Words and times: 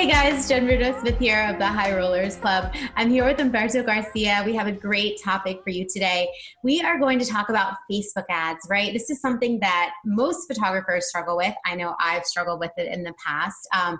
Hey 0.00 0.08
guys, 0.08 0.48
Jenn 0.48 0.64
Bruno 0.64 0.98
Smith 0.98 1.18
here 1.18 1.46
of 1.46 1.58
the 1.58 1.66
High 1.66 1.94
Rollers 1.94 2.36
Club. 2.36 2.72
I'm 2.96 3.10
here 3.10 3.26
with 3.26 3.36
Humberto 3.36 3.84
Garcia. 3.84 4.42
We 4.46 4.54
have 4.54 4.66
a 4.66 4.72
great 4.72 5.20
topic 5.22 5.62
for 5.62 5.68
you 5.68 5.86
today. 5.86 6.26
We 6.62 6.80
are 6.80 6.98
going 6.98 7.18
to 7.18 7.26
talk 7.26 7.50
about 7.50 7.74
Facebook 7.92 8.24
ads, 8.30 8.60
right? 8.70 8.94
This 8.94 9.10
is 9.10 9.20
something 9.20 9.60
that 9.60 9.92
most 10.06 10.48
photographers 10.48 11.10
struggle 11.10 11.36
with. 11.36 11.52
I 11.66 11.74
know 11.74 11.96
I've 12.00 12.24
struggled 12.24 12.60
with 12.60 12.70
it 12.78 12.90
in 12.90 13.02
the 13.02 13.12
past. 13.22 13.58
Um, 13.76 13.98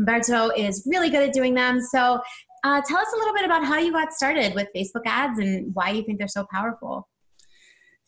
Humberto 0.00 0.56
is 0.56 0.88
really 0.90 1.10
good 1.10 1.22
at 1.22 1.34
doing 1.34 1.52
them. 1.52 1.82
So 1.82 2.18
uh, 2.64 2.80
tell 2.88 2.98
us 3.00 3.12
a 3.14 3.16
little 3.18 3.34
bit 3.34 3.44
about 3.44 3.62
how 3.62 3.76
you 3.76 3.92
got 3.92 4.14
started 4.14 4.54
with 4.54 4.68
Facebook 4.74 5.02
ads 5.04 5.38
and 5.38 5.74
why 5.74 5.90
you 5.90 6.02
think 6.02 6.18
they're 6.18 6.28
so 6.28 6.46
powerful. 6.50 7.10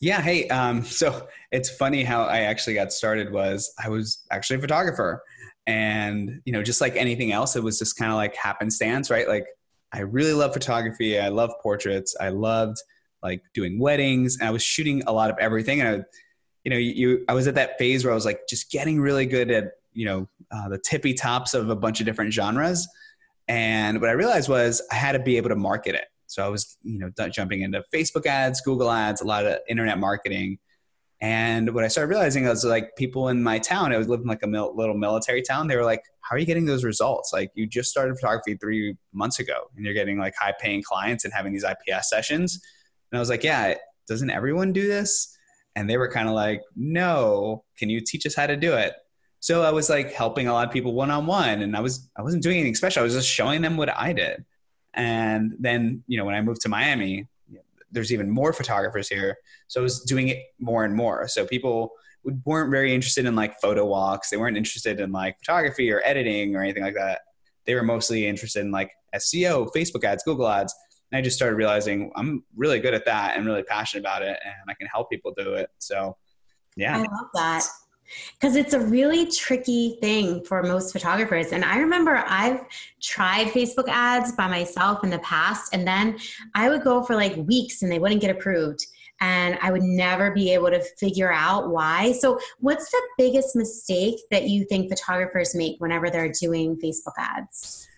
Yeah, 0.00 0.22
hey, 0.22 0.48
um, 0.48 0.82
so 0.82 1.28
it's 1.52 1.68
funny 1.68 2.04
how 2.04 2.24
I 2.24 2.40
actually 2.40 2.72
got 2.72 2.90
started 2.90 3.30
was 3.30 3.70
I 3.84 3.90
was 3.90 4.24
actually 4.30 4.56
a 4.56 4.60
photographer 4.60 5.22
and 5.66 6.42
you 6.44 6.52
know 6.52 6.62
just 6.62 6.80
like 6.80 6.94
anything 6.96 7.32
else 7.32 7.56
it 7.56 7.62
was 7.62 7.78
just 7.78 7.96
kind 7.96 8.10
of 8.10 8.16
like 8.16 8.36
happenstance 8.36 9.10
right? 9.10 9.28
Like 9.28 9.46
i 9.92 10.00
really 10.00 10.32
love 10.32 10.52
photography. 10.52 11.18
I 11.18 11.28
love 11.28 11.52
portraits. 11.62 12.16
I 12.20 12.30
loved 12.30 12.78
like 13.22 13.42
doing 13.54 13.78
weddings. 13.78 14.38
And 14.38 14.48
i 14.48 14.50
was 14.50 14.62
shooting 14.62 15.02
a 15.06 15.12
lot 15.12 15.30
of 15.30 15.38
everything. 15.38 15.80
And 15.80 15.88
i 15.88 16.04
you 16.64 16.70
know 16.70 16.76
you, 16.76 17.24
i 17.28 17.34
was 17.34 17.46
at 17.46 17.54
that 17.54 17.78
phase 17.78 18.04
where 18.04 18.12
i 18.12 18.14
was 18.14 18.24
like 18.24 18.40
just 18.48 18.70
getting 18.70 19.00
really 19.00 19.26
good 19.26 19.50
at 19.50 19.72
you 19.92 20.06
know 20.06 20.28
uh, 20.50 20.68
the 20.68 20.78
tippy 20.78 21.14
tops 21.14 21.54
of 21.54 21.70
a 21.70 21.76
bunch 21.76 22.00
of 22.00 22.06
different 22.06 22.32
genres. 22.32 22.86
And 23.48 24.00
what 24.00 24.10
i 24.10 24.12
realized 24.12 24.48
was 24.48 24.82
i 24.92 24.94
had 24.94 25.12
to 25.12 25.18
be 25.18 25.36
able 25.36 25.50
to 25.50 25.56
market 25.56 25.94
it. 25.94 26.06
So 26.26 26.44
i 26.44 26.48
was 26.48 26.76
you 26.82 26.98
know 26.98 27.10
jumping 27.28 27.62
into 27.62 27.82
facebook 27.94 28.26
ads 28.26 28.60
google 28.60 28.90
ads 28.90 29.20
a 29.20 29.26
lot 29.26 29.46
of 29.46 29.58
internet 29.68 29.98
marketing 29.98 30.58
and 31.24 31.72
what 31.72 31.84
I 31.84 31.88
started 31.88 32.10
realizing 32.10 32.46
I 32.46 32.50
was 32.50 32.66
like 32.66 32.96
people 32.96 33.30
in 33.30 33.42
my 33.42 33.58
town, 33.58 33.94
I 33.94 33.96
was 33.96 34.10
living 34.10 34.26
like 34.26 34.42
a 34.42 34.46
mil- 34.46 34.76
little 34.76 34.94
military 34.94 35.40
town. 35.40 35.68
They 35.68 35.76
were 35.76 35.84
like, 35.84 36.02
"How 36.20 36.36
are 36.36 36.38
you 36.38 36.44
getting 36.44 36.66
those 36.66 36.84
results? 36.84 37.32
Like 37.32 37.50
you 37.54 37.66
just 37.66 37.88
started 37.90 38.14
photography 38.16 38.56
three 38.56 38.94
months 39.14 39.38
ago, 39.38 39.70
and 39.74 39.86
you're 39.86 39.94
getting 39.94 40.18
like 40.18 40.34
high 40.38 40.52
paying 40.60 40.82
clients 40.82 41.24
and 41.24 41.32
having 41.32 41.54
these 41.54 41.64
IPS 41.64 42.10
sessions." 42.10 42.60
And 43.10 43.18
I 43.18 43.20
was 43.20 43.30
like, 43.30 43.42
"Yeah, 43.42 43.72
doesn't 44.06 44.28
everyone 44.28 44.74
do 44.74 44.86
this?" 44.86 45.34
And 45.74 45.88
they 45.88 45.96
were 45.96 46.10
kind 46.10 46.28
of 46.28 46.34
like, 46.34 46.60
"No, 46.76 47.64
can 47.78 47.88
you 47.88 48.02
teach 48.02 48.26
us 48.26 48.34
how 48.34 48.46
to 48.46 48.56
do 48.56 48.74
it?" 48.74 48.92
So 49.40 49.62
I 49.62 49.70
was 49.70 49.88
like 49.88 50.12
helping 50.12 50.46
a 50.46 50.52
lot 50.52 50.66
of 50.68 50.74
people 50.74 50.92
one 50.92 51.10
on 51.10 51.24
one, 51.24 51.62
and 51.62 51.74
I 51.74 51.80
was 51.80 52.06
I 52.18 52.20
wasn't 52.20 52.42
doing 52.42 52.56
anything 52.56 52.74
special. 52.74 53.00
I 53.00 53.04
was 53.04 53.14
just 53.14 53.30
showing 53.30 53.62
them 53.62 53.78
what 53.78 53.88
I 53.88 54.12
did. 54.12 54.44
And 54.92 55.54
then 55.58 56.04
you 56.06 56.18
know 56.18 56.26
when 56.26 56.34
I 56.34 56.42
moved 56.42 56.60
to 56.62 56.68
Miami, 56.68 57.28
there's 57.94 58.12
even 58.12 58.30
more 58.30 58.52
photographers 58.52 59.08
here. 59.08 59.36
So 59.68 59.80
I 59.80 59.82
was 59.82 60.00
doing 60.00 60.28
it 60.28 60.38
more 60.58 60.84
and 60.84 60.94
more. 60.94 61.26
So 61.28 61.46
people 61.46 61.92
weren't 62.44 62.70
very 62.70 62.94
interested 62.94 63.24
in 63.26 63.36
like 63.36 63.60
photo 63.60 63.86
walks. 63.86 64.30
They 64.30 64.36
weren't 64.36 64.56
interested 64.56 65.00
in 65.00 65.12
like 65.12 65.38
photography 65.38 65.90
or 65.92 66.02
editing 66.04 66.56
or 66.56 66.62
anything 66.62 66.82
like 66.82 66.94
that. 66.94 67.20
They 67.66 67.74
were 67.74 67.82
mostly 67.82 68.26
interested 68.26 68.60
in 68.60 68.70
like 68.70 68.90
SEO, 69.14 69.70
Facebook 69.74 70.04
ads, 70.04 70.22
Google 70.24 70.48
ads. 70.48 70.74
And 71.12 71.18
I 71.18 71.22
just 71.22 71.36
started 71.36 71.56
realizing 71.56 72.10
I'm 72.16 72.44
really 72.56 72.80
good 72.80 72.94
at 72.94 73.04
that 73.06 73.36
and 73.36 73.46
really 73.46 73.62
passionate 73.62 74.00
about 74.00 74.22
it 74.22 74.38
and 74.44 74.54
I 74.68 74.74
can 74.74 74.88
help 74.88 75.10
people 75.10 75.32
do 75.36 75.54
it. 75.54 75.70
So 75.78 76.16
yeah. 76.76 76.96
I 76.96 77.00
love 77.00 77.28
that 77.34 77.64
because 78.34 78.56
it's 78.56 78.74
a 78.74 78.80
really 78.80 79.26
tricky 79.26 79.96
thing 80.00 80.44
for 80.44 80.62
most 80.62 80.92
photographers. 80.92 81.52
And 81.52 81.64
I 81.64 81.78
remember 81.78 82.22
I've 82.26 82.60
tried 83.00 83.48
Facebook 83.48 83.88
ads 83.88 84.32
by 84.32 84.48
myself 84.48 85.04
in 85.04 85.10
the 85.10 85.18
past, 85.20 85.74
and 85.74 85.86
then 85.86 86.18
I 86.54 86.68
would 86.68 86.82
go 86.82 87.02
for 87.02 87.14
like 87.14 87.36
weeks 87.36 87.82
and 87.82 87.90
they 87.90 87.98
wouldn't 87.98 88.20
get 88.20 88.30
approved. 88.30 88.86
And 89.20 89.58
I 89.62 89.70
would 89.70 89.82
never 89.82 90.32
be 90.32 90.52
able 90.52 90.70
to 90.70 90.82
figure 90.98 91.32
out 91.32 91.70
why. 91.70 92.12
So, 92.12 92.38
what's 92.58 92.90
the 92.90 93.00
biggest 93.16 93.54
mistake 93.54 94.16
that 94.30 94.48
you 94.48 94.64
think 94.64 94.90
photographers 94.90 95.54
make 95.54 95.76
whenever 95.78 96.10
they're 96.10 96.32
doing 96.32 96.76
Facebook 96.76 97.14
ads? 97.16 97.88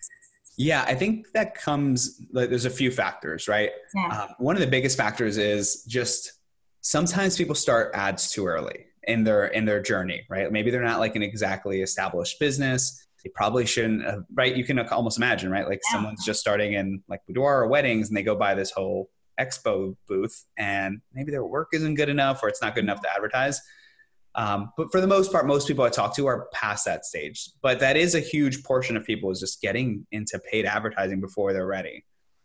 Yeah, 0.58 0.84
I 0.86 0.95
think 0.95 1.33
that 1.33 1.55
comes, 1.55 2.23
like, 2.33 2.48
there's 2.48 2.64
a 2.64 2.70
few 2.70 2.91
factors, 2.91 3.48
right? 3.48 3.73
Yeah. 3.95 4.08
Um, 4.08 4.28
one 4.39 4.57
of 4.57 4.61
the 4.61 4.67
biggest 4.67 4.96
factors 4.96 5.36
is 5.36 5.85
just 5.85 6.33
sometimes 6.80 7.36
people 7.36 7.55
start 7.55 7.90
ads 7.95 8.30
too 8.30 8.46
early 8.46 8.86
in 9.06 9.24
their 9.24 9.46
in 9.46 9.64
their 9.64 9.80
journey 9.80 10.24
right? 10.28 10.50
Maybe 10.50 10.70
they're 10.70 10.83
not 10.83 11.00
like 11.00 11.17
an 11.17 11.22
exactly 11.22 11.83
established 11.83 12.39
business. 12.39 13.06
They 13.24 13.30
probably 13.34 13.67
shouldn't 13.67 14.05
have, 14.05 14.24
right? 14.34 14.55
You 14.55 14.64
can 14.64 14.78
almost 14.78 15.17
imagine 15.17 15.50
right? 15.50 15.67
Like 15.67 15.80
yeah. 15.89 15.96
someone's 15.96 16.24
just 16.24 16.40
starting 16.40 16.74
in 16.74 17.02
like 17.08 17.20
boudoir 17.27 17.62
or 17.62 17.68
weddings 17.68 18.08
and 18.08 18.16
they 18.16 18.22
go 18.22 18.34
by 18.34 18.55
this 18.55 18.70
whole 18.70 19.11
expo 19.40 19.95
booth 20.08 20.45
and 20.56 21.00
maybe 21.12 21.30
their 21.30 21.45
work 21.45 21.68
isn't 21.72 21.95
good 21.95 22.08
enough 22.08 22.42
or 22.42 22.48
it's 22.48 22.62
not 22.62 22.74
good 22.74 22.84
enough 22.84 23.00
to 23.02 23.08
advertise. 23.14 23.61
Um, 24.34 24.70
but 24.77 24.92
for 24.92 25.00
the 25.00 25.06
most 25.06 25.33
part 25.33 25.46
most 25.46 25.66
people 25.66 25.83
i 25.84 25.89
talk 25.89 26.14
to 26.16 26.27
are 26.27 26.48
past 26.52 26.84
that 26.84 27.05
stage. 27.05 27.50
But 27.62 27.80
that 27.80 27.96
is 27.96 28.14
a 28.14 28.20
huge 28.20 28.62
portion 28.64 28.96
of 28.96 29.05
people 29.05 29.30
is 29.30 29.40
just 29.40 29.61
getting 29.61 30.06
into 30.12 30.39
paid 30.39 30.66
advertising 30.66 31.20
before 31.20 31.52
they're 31.52 31.66
ready. 31.66 32.05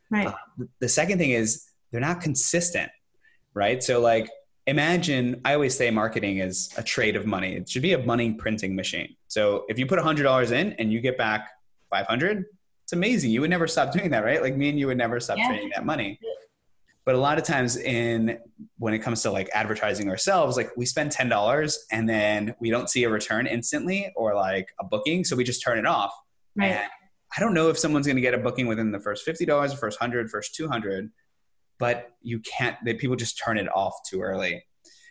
Right. 0.09 0.27
Uh, 0.27 0.35
the 0.79 0.89
second 0.89 1.17
thing 1.17 1.31
is 1.31 1.65
they're 1.91 2.01
not 2.01 2.21
consistent 2.21 2.91
right? 3.53 3.81
So 3.83 3.99
like 3.99 4.29
imagine 4.67 5.41
i 5.45 5.53
always 5.53 5.75
say 5.75 5.89
marketing 5.89 6.37
is 6.37 6.73
a 6.77 6.83
trade 6.83 7.15
of 7.15 7.25
money. 7.25 7.55
It 7.55 7.69
should 7.69 7.81
be 7.81 7.93
a 7.93 8.03
money 8.03 8.33
printing 8.33 8.75
machine. 8.75 9.15
So 9.27 9.65
if 9.69 9.79
you 9.79 9.85
put 9.85 9.99
$100 9.99 10.51
in 10.51 10.73
and 10.73 10.91
you 10.91 11.01
get 11.01 11.17
back 11.17 11.49
500 11.89 12.45
it's 12.83 12.93
amazing. 12.93 13.31
You 13.31 13.41
would 13.41 13.49
never 13.49 13.67
stop 13.67 13.93
doing 13.93 14.11
that 14.11 14.23
right? 14.23 14.41
Like 14.41 14.55
me 14.55 14.69
and 14.69 14.79
you 14.79 14.87
would 14.87 14.97
never 14.97 15.19
stop 15.19 15.37
yeah. 15.37 15.47
trading 15.47 15.71
that 15.75 15.85
money. 15.85 16.19
But 17.05 17.15
a 17.15 17.17
lot 17.17 17.37
of 17.39 17.43
times 17.43 17.77
in 17.77 18.37
when 18.77 18.93
it 18.93 18.99
comes 18.99 19.23
to 19.23 19.31
like 19.31 19.49
advertising 19.53 20.09
ourselves 20.09 20.55
like 20.57 20.69
we 20.77 20.85
spend 20.85 21.11
$10 21.11 21.75
and 21.91 22.07
then 22.07 22.53
we 22.59 22.69
don't 22.69 22.89
see 22.89 23.03
a 23.05 23.09
return 23.09 23.47
instantly 23.47 24.11
or 24.15 24.35
like 24.35 24.69
a 24.79 24.83
booking 24.83 25.23
so 25.23 25.35
we 25.35 25.43
just 25.43 25.63
turn 25.63 25.79
it 25.79 25.85
off. 25.85 26.13
Right. 26.55 26.71
and 26.71 26.89
i 27.37 27.39
don't 27.39 27.53
know 27.53 27.69
if 27.69 27.79
someone's 27.79 28.05
going 28.05 28.17
to 28.17 28.21
get 28.21 28.33
a 28.33 28.37
booking 28.37 28.67
within 28.67 28.91
the 28.91 28.99
first 28.99 29.25
$50 29.25 29.69
the 29.69 29.77
first 29.77 30.01
100 30.01 30.29
first 30.29 30.53
200 30.53 31.09
but 31.81 32.11
you 32.21 32.39
can't 32.39 32.77
that 32.85 32.99
people 32.99 33.15
just 33.15 33.41
turn 33.43 33.57
it 33.57 33.67
off 33.75 33.95
too 34.07 34.21
early. 34.21 34.63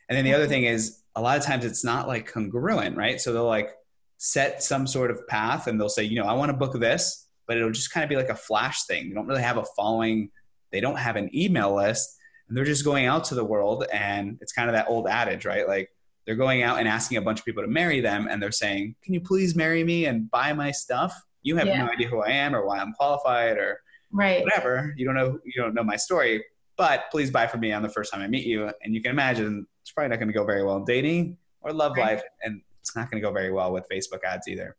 And 0.08 0.16
then 0.16 0.24
the 0.24 0.32
other 0.32 0.46
thing 0.46 0.64
is 0.64 1.02
a 1.16 1.20
lot 1.20 1.36
of 1.36 1.44
times 1.44 1.64
it's 1.64 1.84
not 1.84 2.06
like 2.06 2.32
congruent 2.32 2.96
right? 2.96 3.20
So 3.20 3.32
they'll 3.32 3.44
like 3.44 3.72
set 4.16 4.62
some 4.62 4.86
sort 4.86 5.10
of 5.10 5.26
path 5.26 5.66
and 5.66 5.80
they'll 5.80 5.88
say 5.88 6.04
you 6.04 6.14
know 6.14 6.26
i 6.26 6.34
want 6.34 6.50
to 6.50 6.56
book 6.56 6.78
this 6.78 7.26
but 7.48 7.56
it'll 7.56 7.70
just 7.70 7.90
kind 7.90 8.04
of 8.04 8.10
be 8.10 8.16
like 8.16 8.28
a 8.28 8.34
flash 8.34 8.84
thing. 8.84 9.08
They 9.08 9.14
don't 9.14 9.26
really 9.26 9.42
have 9.42 9.56
a 9.56 9.64
following 9.76 10.30
they 10.70 10.80
don't 10.80 10.98
have 10.98 11.16
an 11.16 11.34
email 11.34 11.74
list 11.74 12.16
and 12.46 12.56
they're 12.56 12.64
just 12.64 12.84
going 12.84 13.06
out 13.06 13.24
to 13.24 13.34
the 13.34 13.44
world 13.44 13.86
and 13.92 14.38
it's 14.40 14.52
kind 14.52 14.68
of 14.68 14.74
that 14.74 14.86
old 14.88 15.08
adage 15.08 15.44
right? 15.44 15.66
Like 15.66 15.90
they're 16.24 16.36
going 16.36 16.62
out 16.62 16.78
and 16.78 16.86
asking 16.86 17.16
a 17.16 17.22
bunch 17.22 17.40
of 17.40 17.44
people 17.44 17.64
to 17.64 17.68
marry 17.68 18.00
them 18.00 18.28
and 18.30 18.40
they're 18.40 18.52
saying 18.52 18.94
can 19.02 19.14
you 19.14 19.20
please 19.20 19.56
marry 19.56 19.82
me 19.82 20.04
and 20.04 20.30
buy 20.30 20.52
my 20.52 20.70
stuff? 20.70 21.20
You 21.42 21.56
have 21.56 21.66
yeah. 21.66 21.84
no 21.84 21.90
idea 21.90 22.06
who 22.06 22.20
i 22.20 22.30
am 22.30 22.54
or 22.54 22.64
why 22.64 22.78
i'm 22.78 22.92
qualified 22.92 23.56
or 23.56 23.80
right. 24.12 24.42
whatever. 24.44 24.94
You 24.96 25.06
don't 25.06 25.16
know 25.16 25.38
you 25.44 25.60
don't 25.60 25.74
know 25.74 25.82
my 25.82 25.96
story 25.96 26.44
but 26.80 27.10
please 27.10 27.30
buy 27.30 27.46
from 27.46 27.60
me 27.60 27.74
on 27.74 27.82
the 27.82 27.90
first 27.90 28.10
time 28.10 28.22
I 28.22 28.26
meet 28.26 28.46
you. 28.46 28.70
And 28.82 28.94
you 28.94 29.02
can 29.02 29.10
imagine 29.10 29.66
it's 29.82 29.90
probably 29.90 30.08
not 30.08 30.16
going 30.16 30.28
to 30.28 30.34
go 30.34 30.44
very 30.46 30.64
well 30.64 30.78
in 30.78 30.86
dating 30.86 31.36
or 31.60 31.74
love 31.74 31.92
right. 31.94 32.14
life. 32.14 32.22
And 32.42 32.62
it's 32.80 32.96
not 32.96 33.10
going 33.10 33.22
to 33.22 33.28
go 33.28 33.30
very 33.34 33.52
well 33.52 33.70
with 33.70 33.84
Facebook 33.92 34.24
ads 34.24 34.48
either. 34.48 34.78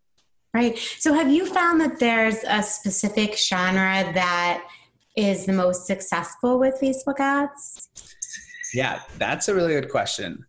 Right. 0.52 0.80
So 0.80 1.14
have 1.14 1.30
you 1.30 1.46
found 1.46 1.80
that 1.80 2.00
there's 2.00 2.38
a 2.48 2.64
specific 2.64 3.38
genre 3.38 4.12
that 4.16 4.68
is 5.16 5.46
the 5.46 5.54
most 5.54 5.86
successful 5.86 6.58
with 6.58 6.82
Facebook 6.82 7.20
ads? 7.20 7.88
Yeah, 8.74 9.02
that's 9.20 9.48
a 9.48 9.54
really 9.54 9.74
good 9.74 9.92
question. 9.92 10.44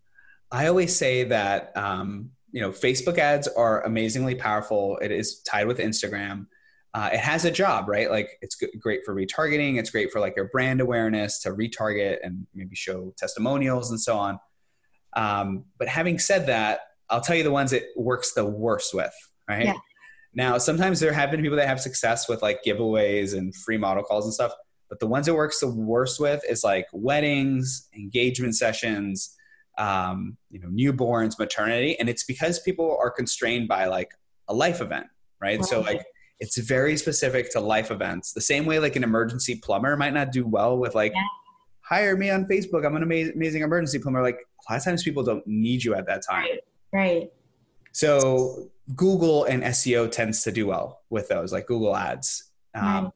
I 0.50 0.68
always 0.68 0.96
say 0.96 1.24
that, 1.24 1.76
um, 1.76 2.30
you 2.50 2.62
know, 2.62 2.70
Facebook 2.70 3.18
ads 3.18 3.46
are 3.46 3.84
amazingly 3.84 4.36
powerful. 4.36 4.96
It 5.02 5.10
is 5.10 5.42
tied 5.42 5.66
with 5.66 5.80
Instagram 5.80 6.46
uh, 6.94 7.10
it 7.12 7.20
has 7.20 7.44
a 7.44 7.50
job, 7.50 7.88
right? 7.88 8.10
Like 8.10 8.38
it's 8.42 8.60
great 8.78 9.00
for 9.04 9.14
retargeting. 9.14 9.78
It's 9.78 9.90
great 9.90 10.10
for 10.12 10.20
like 10.20 10.36
your 10.36 10.48
brand 10.48 10.80
awareness 10.80 11.38
to 11.40 11.50
retarget 11.50 12.18
and 12.22 12.46
maybe 12.54 12.76
show 12.76 13.14
testimonials 13.16 13.90
and 13.90 14.00
so 14.00 14.18
on. 14.18 14.38
Um, 15.14 15.64
but 15.78 15.88
having 15.88 16.18
said 16.18 16.46
that, 16.46 16.80
I'll 17.08 17.20
tell 17.20 17.36
you 17.36 17.44
the 17.44 17.50
ones 17.50 17.72
it 17.72 17.86
works 17.96 18.32
the 18.32 18.44
worst 18.44 18.94
with, 18.94 19.12
right? 19.48 19.66
Yeah. 19.66 19.74
Now, 20.34 20.58
sometimes 20.58 21.00
there 21.00 21.12
have 21.12 21.30
been 21.30 21.42
people 21.42 21.58
that 21.58 21.68
have 21.68 21.80
success 21.80 22.28
with 22.28 22.42
like 22.42 22.62
giveaways 22.64 23.36
and 23.36 23.54
free 23.54 23.76
model 23.76 24.02
calls 24.02 24.24
and 24.24 24.32
stuff, 24.32 24.52
but 24.88 24.98
the 24.98 25.06
ones 25.06 25.28
it 25.28 25.34
works 25.34 25.60
the 25.60 25.68
worst 25.68 26.20
with 26.20 26.42
is 26.48 26.64
like 26.64 26.86
weddings, 26.92 27.88
engagement 27.94 28.56
sessions, 28.56 29.36
um, 29.78 30.36
you 30.50 30.60
know, 30.60 30.68
newborns, 30.68 31.38
maternity, 31.38 31.98
and 31.98 32.08
it's 32.08 32.24
because 32.24 32.60
people 32.60 32.96
are 33.00 33.10
constrained 33.10 33.68
by 33.68 33.86
like 33.86 34.10
a 34.48 34.54
life 34.54 34.80
event, 34.80 35.06
right? 35.40 35.58
right. 35.58 35.68
So 35.68 35.80
like 35.80 36.02
it's 36.42 36.58
very 36.58 36.96
specific 36.96 37.52
to 37.52 37.60
life 37.60 37.92
events. 37.92 38.32
The 38.32 38.40
same 38.40 38.66
way 38.66 38.80
like 38.80 38.96
an 38.96 39.04
emergency 39.04 39.54
plumber 39.54 39.96
might 39.96 40.12
not 40.12 40.32
do 40.32 40.44
well 40.44 40.76
with 40.76 40.92
like, 40.92 41.12
yeah. 41.14 41.22
hire 41.82 42.16
me 42.16 42.30
on 42.30 42.46
Facebook. 42.46 42.84
I'm 42.84 42.96
an 42.96 43.04
amazing, 43.04 43.34
amazing 43.36 43.62
emergency 43.62 44.00
plumber. 44.00 44.22
Like 44.22 44.38
a 44.68 44.72
lot 44.72 44.78
of 44.78 44.84
times 44.84 45.04
people 45.04 45.22
don't 45.22 45.46
need 45.46 45.84
you 45.84 45.94
at 45.94 46.04
that 46.06 46.22
time. 46.28 46.42
Right. 46.42 46.60
right. 46.92 47.32
So 47.92 48.72
Google 48.96 49.44
and 49.44 49.62
SEO 49.62 50.10
tends 50.10 50.42
to 50.42 50.50
do 50.50 50.66
well 50.66 51.02
with 51.10 51.28
those, 51.28 51.52
like 51.52 51.68
Google 51.68 51.96
ads. 51.96 52.50
Um, 52.74 53.04
right. 53.04 53.12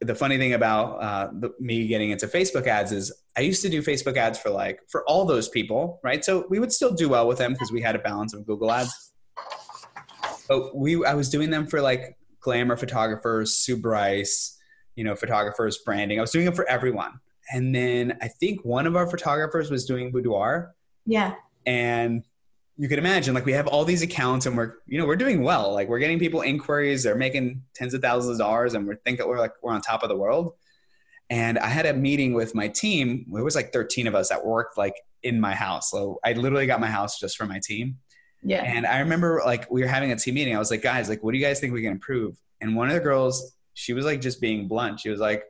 The 0.00 0.14
funny 0.16 0.36
thing 0.36 0.54
about 0.54 1.00
uh, 1.00 1.30
the, 1.32 1.54
me 1.60 1.86
getting 1.86 2.10
into 2.10 2.26
Facebook 2.26 2.66
ads 2.66 2.90
is 2.90 3.12
I 3.36 3.42
used 3.42 3.62
to 3.62 3.68
do 3.68 3.82
Facebook 3.82 4.16
ads 4.16 4.36
for 4.36 4.50
like 4.50 4.80
for 4.88 5.04
all 5.08 5.26
those 5.26 5.48
people, 5.48 6.00
right? 6.02 6.24
So 6.24 6.44
we 6.50 6.58
would 6.58 6.72
still 6.72 6.92
do 6.92 7.08
well 7.08 7.28
with 7.28 7.38
them 7.38 7.52
because 7.52 7.70
we 7.70 7.82
had 7.82 7.94
a 7.94 8.00
balance 8.00 8.34
of 8.34 8.44
Google 8.44 8.72
ads. 8.72 9.12
But 10.48 10.76
we, 10.76 11.04
I 11.06 11.14
was 11.14 11.30
doing 11.30 11.50
them 11.50 11.68
for 11.68 11.80
like 11.80 12.16
glamour 12.42 12.76
photographers, 12.76 13.56
Sue 13.56 13.76
Bryce, 13.76 14.58
you 14.94 15.04
know, 15.04 15.16
photographers, 15.16 15.78
branding. 15.78 16.18
I 16.18 16.20
was 16.20 16.30
doing 16.30 16.46
it 16.46 16.54
for 16.54 16.68
everyone. 16.68 17.20
And 17.50 17.74
then 17.74 18.18
I 18.20 18.28
think 18.28 18.64
one 18.64 18.86
of 18.86 18.94
our 18.96 19.08
photographers 19.08 19.70
was 19.70 19.84
doing 19.84 20.12
boudoir. 20.12 20.74
Yeah. 21.06 21.34
And 21.66 22.24
you 22.76 22.88
can 22.88 22.98
imagine, 22.98 23.34
like, 23.34 23.44
we 23.44 23.52
have 23.52 23.66
all 23.66 23.84
these 23.84 24.02
accounts 24.02 24.46
and 24.46 24.56
we're, 24.56 24.74
you 24.86 24.98
know, 24.98 25.06
we're 25.06 25.16
doing 25.16 25.42
well. 25.42 25.72
Like, 25.72 25.88
we're 25.88 25.98
getting 25.98 26.18
people 26.18 26.40
inquiries, 26.40 27.02
they're 27.02 27.14
making 27.14 27.62
tens 27.74 27.94
of 27.94 28.02
thousands 28.02 28.32
of 28.32 28.38
dollars, 28.38 28.74
and 28.74 28.86
we're 28.86 28.96
thinking 28.96 29.26
we're 29.26 29.38
like, 29.38 29.52
we're 29.62 29.72
on 29.72 29.80
top 29.80 30.02
of 30.02 30.08
the 30.08 30.16
world. 30.16 30.54
And 31.30 31.58
I 31.58 31.68
had 31.68 31.86
a 31.86 31.94
meeting 31.94 32.34
with 32.34 32.54
my 32.54 32.68
team. 32.68 33.26
It 33.34 33.42
was 33.42 33.54
like 33.54 33.72
13 33.72 34.06
of 34.06 34.14
us 34.14 34.28
that 34.28 34.44
worked 34.44 34.76
like 34.76 34.94
in 35.22 35.40
my 35.40 35.54
house. 35.54 35.90
So 35.90 36.18
I 36.24 36.32
literally 36.32 36.66
got 36.66 36.80
my 36.80 36.88
house 36.88 37.18
just 37.18 37.36
for 37.36 37.46
my 37.46 37.60
team. 37.62 37.98
Yeah. 38.42 38.62
And 38.64 38.86
I 38.86 39.00
remember 39.00 39.40
like 39.44 39.70
we 39.70 39.82
were 39.82 39.88
having 39.88 40.12
a 40.12 40.16
team 40.16 40.34
meeting. 40.34 40.54
I 40.54 40.58
was 40.58 40.70
like, 40.70 40.82
guys, 40.82 41.08
like, 41.08 41.22
what 41.22 41.32
do 41.32 41.38
you 41.38 41.44
guys 41.44 41.60
think 41.60 41.72
we 41.72 41.82
can 41.82 41.92
improve? 41.92 42.36
And 42.60 42.74
one 42.74 42.88
of 42.88 42.94
the 42.94 43.00
girls, 43.00 43.56
she 43.74 43.92
was 43.92 44.04
like 44.04 44.20
just 44.20 44.40
being 44.40 44.68
blunt. 44.68 45.00
She 45.00 45.10
was 45.10 45.20
like, 45.20 45.44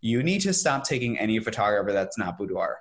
you 0.00 0.22
need 0.22 0.40
to 0.40 0.52
stop 0.52 0.84
taking 0.84 1.18
any 1.18 1.38
photographer 1.38 1.92
that's 1.92 2.18
not 2.18 2.36
boudoir. 2.36 2.78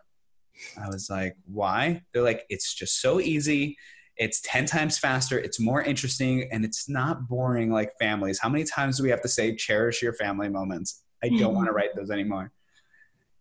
I 0.81 0.87
was 0.87 1.09
like, 1.09 1.35
why? 1.45 2.01
They're 2.13 2.23
like, 2.23 2.45
it's 2.49 2.73
just 2.73 3.01
so 3.01 3.19
easy. 3.19 3.77
It's 4.17 4.41
10 4.41 4.65
times 4.65 4.97
faster. 4.97 5.39
It's 5.39 5.59
more 5.59 5.81
interesting 5.81 6.49
and 6.51 6.65
it's 6.65 6.89
not 6.89 7.27
boring 7.27 7.71
like 7.71 7.91
families. 7.99 8.39
How 8.39 8.49
many 8.49 8.63
times 8.63 8.97
do 8.97 9.03
we 9.03 9.09
have 9.09 9.21
to 9.21 9.27
say, 9.27 9.55
cherish 9.55 10.01
your 10.01 10.13
family 10.13 10.49
moments? 10.49 11.03
I 11.23 11.29
don't 11.29 11.51
hmm. 11.51 11.55
want 11.55 11.67
to 11.67 11.73
write 11.73 11.95
those 11.95 12.11
anymore. 12.11 12.51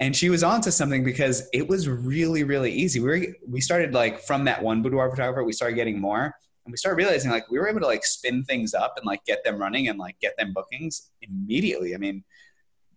And 0.01 0.17
she 0.17 0.31
was 0.31 0.43
onto 0.43 0.71
something 0.71 1.05
because 1.05 1.49
it 1.53 1.69
was 1.69 1.89
really, 1.89 2.43
really 2.43 2.73
easy. 2.73 3.01
We 3.01 3.07
were, 3.07 3.27
we 3.47 3.61
started 3.61 3.93
like 3.93 4.21
from 4.23 4.45
that 4.47 4.63
one 4.63 4.83
boudoir 4.83 5.11
photographer, 5.11 5.45
we 5.45 5.53
started 5.53 5.75
getting 5.75 6.01
more 6.01 6.35
and 6.65 6.73
we 6.73 6.77
started 6.77 6.97
realizing 6.97 7.31
like 7.31 7.51
we 7.51 7.59
were 7.59 7.69
able 7.69 7.81
to 7.81 7.87
like 7.87 8.05
spin 8.05 8.45
things 8.45 8.73
up 8.73 8.95
and 8.97 9.05
like 9.05 9.25
get 9.27 9.45
them 9.45 9.59
running 9.59 9.89
and 9.89 9.99
like 9.99 10.19
get 10.21 10.37
them 10.39 10.55
bookings 10.55 11.11
immediately. 11.21 11.95
I 11.95 11.99
mean, 11.99 12.25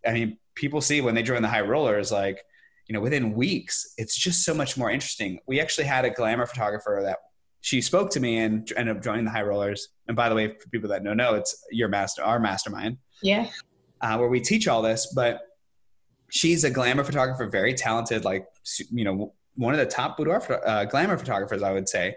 I 0.07 0.13
mean, 0.13 0.37
people 0.55 0.81
see 0.81 1.01
when 1.01 1.13
they 1.13 1.23
join 1.23 1.41
the 1.41 1.49
high 1.49 1.61
rollers, 1.61 2.11
like, 2.11 2.41
you 2.87 2.93
know, 2.93 3.01
within 3.01 3.33
weeks, 3.33 3.93
it's 3.97 4.17
just 4.17 4.43
so 4.43 4.53
much 4.53 4.77
more 4.77 4.89
interesting. 4.89 5.39
We 5.45 5.59
actually 5.59 5.85
had 5.85 6.05
a 6.05 6.09
glamour 6.09 6.45
photographer 6.45 7.01
that 7.03 7.19
she 7.61 7.81
spoke 7.81 8.09
to 8.11 8.19
me 8.19 8.39
and 8.39 8.69
ended 8.75 8.97
up 8.97 9.03
joining 9.03 9.25
the 9.25 9.31
high 9.31 9.43
rollers. 9.43 9.89
And 10.07 10.15
by 10.17 10.29
the 10.29 10.35
way, 10.35 10.49
for 10.49 10.69
people 10.69 10.89
that 10.89 11.03
don't 11.03 11.17
know, 11.17 11.35
it's 11.35 11.65
your 11.71 11.87
master, 11.87 12.23
our 12.23 12.39
mastermind. 12.39 12.97
Yeah 13.21 13.47
uh, 14.03 14.17
where 14.17 14.27
we 14.27 14.39
teach 14.39 14.67
all 14.67 14.81
this. 14.81 15.11
But 15.15 15.39
she's 16.33 16.63
a 16.63 16.69
glamour 16.69 17.03
photographer, 17.03 17.47
very 17.47 17.75
talented, 17.75 18.25
like 18.25 18.47
you 18.89 19.05
know, 19.05 19.33
one 19.55 19.73
of 19.73 19.79
the 19.79 19.85
top 19.85 20.17
boudoir 20.17 20.41
uh, 20.65 20.83
glamour 20.85 21.17
photographers, 21.17 21.61
I 21.61 21.71
would 21.71 21.87
say. 21.87 22.15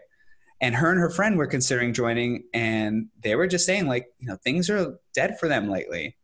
And 0.63 0.75
her 0.75 0.91
and 0.91 0.99
her 0.99 1.11
friend 1.11 1.37
were 1.37 1.47
considering 1.47 1.93
joining, 1.93 2.45
and 2.55 3.09
they 3.23 3.37
were 3.37 3.47
just 3.47 3.67
saying 3.67 3.87
like, 3.87 4.07
you 4.19 4.27
know, 4.27 4.37
things 4.37 4.71
are 4.71 4.99
dead 5.15 5.39
for 5.39 5.49
them 5.49 5.69
lately. 5.69 6.17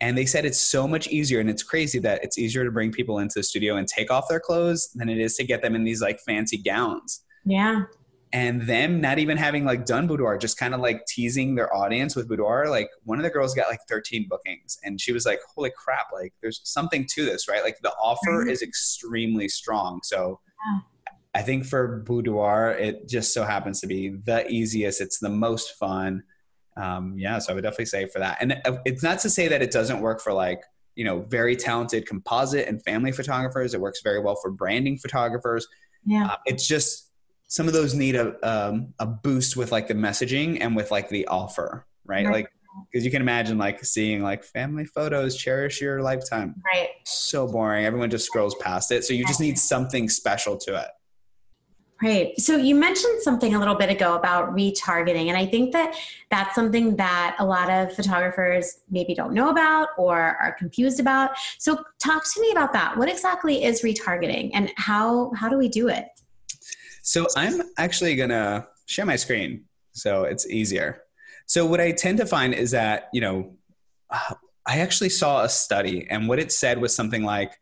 And 0.00 0.18
they 0.18 0.26
said 0.26 0.44
it's 0.44 0.60
so 0.60 0.88
much 0.88 1.06
easier, 1.06 1.38
and 1.38 1.48
it's 1.48 1.62
crazy 1.62 2.00
that 2.00 2.22
it's 2.24 2.36
easier 2.36 2.64
to 2.64 2.72
bring 2.72 2.90
people 2.90 3.20
into 3.20 3.34
the 3.38 3.44
studio 3.44 3.76
and 3.76 3.86
take 3.86 4.10
off 4.10 4.28
their 4.28 4.40
clothes 4.40 4.90
than 4.96 5.08
it 5.08 5.18
is 5.18 5.36
to 5.36 5.44
get 5.44 5.62
them 5.62 5.76
in 5.76 5.84
these 5.84 6.02
like 6.02 6.18
fancy 6.26 6.58
gowns. 6.58 7.22
Yeah 7.44 7.84
and 8.36 8.60
them 8.62 9.00
not 9.00 9.18
even 9.18 9.38
having 9.38 9.64
like 9.64 9.86
done 9.86 10.06
boudoir 10.06 10.36
just 10.36 10.58
kind 10.58 10.74
of 10.74 10.80
like 10.80 11.06
teasing 11.06 11.54
their 11.54 11.74
audience 11.74 12.14
with 12.14 12.28
boudoir 12.28 12.68
like 12.68 12.90
one 13.04 13.18
of 13.18 13.24
the 13.24 13.30
girls 13.30 13.54
got 13.54 13.70
like 13.70 13.80
13 13.88 14.26
bookings 14.28 14.78
and 14.84 15.00
she 15.00 15.10
was 15.10 15.24
like 15.24 15.40
holy 15.54 15.72
crap 15.74 16.08
like 16.12 16.34
there's 16.42 16.60
something 16.62 17.06
to 17.08 17.24
this 17.24 17.48
right? 17.48 17.64
Like 17.64 17.78
the 17.82 17.92
offer 17.92 18.42
mm-hmm. 18.42 18.50
is 18.50 18.60
extremely 18.60 19.48
strong. 19.48 20.00
So 20.02 20.40
yeah. 20.66 20.80
i 21.34 21.42
think 21.42 21.64
for 21.64 22.02
boudoir 22.06 22.72
it 22.72 23.08
just 23.08 23.32
so 23.32 23.42
happens 23.42 23.80
to 23.80 23.86
be 23.86 24.10
the 24.10 24.46
easiest. 24.50 25.00
It's 25.00 25.18
the 25.18 25.30
most 25.30 25.78
fun. 25.78 26.22
Um, 26.76 27.14
yeah 27.16 27.38
so 27.38 27.52
i 27.52 27.54
would 27.54 27.62
definitely 27.62 27.86
say 27.86 28.06
for 28.06 28.18
that. 28.18 28.36
And 28.42 28.60
uh, 28.66 28.76
it's 28.84 29.02
not 29.02 29.18
to 29.20 29.30
say 29.30 29.48
that 29.48 29.62
it 29.62 29.70
doesn't 29.70 30.00
work 30.00 30.20
for 30.20 30.34
like 30.34 30.60
you 30.94 31.06
know 31.06 31.20
very 31.22 31.56
talented 31.56 32.06
composite 32.06 32.68
and 32.68 32.82
family 32.84 33.12
photographers. 33.12 33.72
It 33.72 33.80
works 33.80 34.02
very 34.02 34.20
well 34.20 34.36
for 34.36 34.50
branding 34.50 34.98
photographers. 34.98 35.66
Yeah. 36.04 36.26
Uh, 36.26 36.36
it's 36.44 36.68
just 36.68 37.06
some 37.48 37.66
of 37.66 37.72
those 37.72 37.94
need 37.94 38.16
a 38.16 38.36
um, 38.42 38.94
a 38.98 39.06
boost 39.06 39.56
with 39.56 39.72
like 39.72 39.88
the 39.88 39.94
messaging 39.94 40.58
and 40.60 40.74
with 40.74 40.90
like 40.90 41.08
the 41.08 41.26
offer, 41.26 41.86
right? 42.04 42.26
right. 42.26 42.32
Like 42.32 42.50
because 42.90 43.04
you 43.04 43.10
can 43.10 43.22
imagine 43.22 43.58
like 43.58 43.84
seeing 43.84 44.22
like 44.22 44.44
family 44.44 44.84
photos, 44.84 45.36
cherish 45.36 45.80
your 45.80 46.02
lifetime. 46.02 46.54
Right. 46.64 46.88
So 47.04 47.46
boring. 47.46 47.84
Everyone 47.84 48.10
just 48.10 48.26
scrolls 48.26 48.54
past 48.56 48.92
it. 48.92 49.04
So 49.04 49.14
you 49.14 49.26
just 49.26 49.40
need 49.40 49.58
something 49.58 50.08
special 50.08 50.56
to 50.58 50.80
it. 50.80 50.88
Right. 52.02 52.38
So 52.38 52.56
you 52.56 52.74
mentioned 52.74 53.22
something 53.22 53.54
a 53.54 53.58
little 53.58 53.74
bit 53.74 53.88
ago 53.88 54.16
about 54.16 54.54
retargeting. 54.54 55.28
And 55.28 55.36
I 55.36 55.46
think 55.46 55.72
that 55.72 55.96
that's 56.30 56.54
something 56.54 56.96
that 56.96 57.36
a 57.38 57.46
lot 57.46 57.70
of 57.70 57.94
photographers 57.94 58.80
maybe 58.90 59.14
don't 59.14 59.32
know 59.32 59.48
about 59.48 59.88
or 59.96 60.18
are 60.18 60.52
confused 60.58 61.00
about. 61.00 61.30
So 61.58 61.82
talk 61.98 62.22
to 62.34 62.40
me 62.42 62.50
about 62.50 62.74
that. 62.74 62.98
What 62.98 63.08
exactly 63.08 63.64
is 63.64 63.80
retargeting 63.80 64.50
and 64.52 64.70
how, 64.76 65.32
how 65.34 65.48
do 65.48 65.56
we 65.56 65.68
do 65.68 65.88
it? 65.88 66.06
So 67.06 67.28
I'm 67.36 67.62
actually 67.78 68.16
going 68.16 68.30
to 68.30 68.66
share 68.86 69.06
my 69.06 69.14
screen 69.14 69.64
so 69.92 70.24
it's 70.24 70.44
easier. 70.50 71.02
So 71.46 71.64
what 71.64 71.80
I 71.80 71.92
tend 71.92 72.18
to 72.18 72.26
find 72.26 72.52
is 72.52 72.72
that, 72.72 73.08
you 73.12 73.20
know, 73.20 73.54
uh, 74.10 74.34
I 74.66 74.80
actually 74.80 75.10
saw 75.10 75.44
a 75.44 75.48
study 75.48 76.08
and 76.10 76.28
what 76.28 76.40
it 76.40 76.50
said 76.50 76.80
was 76.80 76.96
something 76.96 77.22
like 77.22 77.52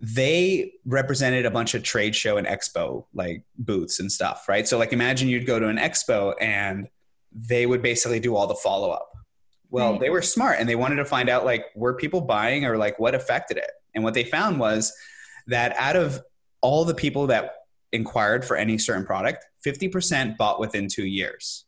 they 0.00 0.72
represented 0.86 1.44
a 1.44 1.50
bunch 1.50 1.74
of 1.74 1.82
trade 1.82 2.16
show 2.16 2.38
and 2.38 2.46
expo 2.46 3.04
like 3.12 3.44
booths 3.58 4.00
and 4.00 4.10
stuff, 4.10 4.48
right? 4.48 4.66
So 4.66 4.78
like 4.78 4.94
imagine 4.94 5.28
you'd 5.28 5.46
go 5.46 5.58
to 5.58 5.68
an 5.68 5.76
expo 5.76 6.32
and 6.40 6.88
they 7.32 7.66
would 7.66 7.82
basically 7.82 8.20
do 8.20 8.34
all 8.36 8.46
the 8.46 8.54
follow 8.54 8.90
up. 8.90 9.12
Well, 9.68 9.92
right. 9.92 10.00
they 10.00 10.08
were 10.08 10.22
smart 10.22 10.56
and 10.60 10.66
they 10.66 10.76
wanted 10.76 10.96
to 10.96 11.04
find 11.04 11.28
out 11.28 11.44
like 11.44 11.66
were 11.74 11.92
people 11.92 12.22
buying 12.22 12.64
or 12.64 12.78
like 12.78 12.98
what 12.98 13.14
affected 13.14 13.58
it. 13.58 13.70
And 13.94 14.02
what 14.02 14.14
they 14.14 14.24
found 14.24 14.58
was 14.58 14.94
that 15.46 15.76
out 15.76 15.96
of 15.96 16.22
all 16.62 16.86
the 16.86 16.94
people 16.94 17.26
that 17.26 17.65
inquired 17.96 18.44
for 18.44 18.56
any 18.56 18.78
certain 18.78 19.04
product, 19.04 19.44
50% 19.66 20.36
bought 20.36 20.60
within 20.60 20.86
two 20.88 21.06
years. 21.06 21.64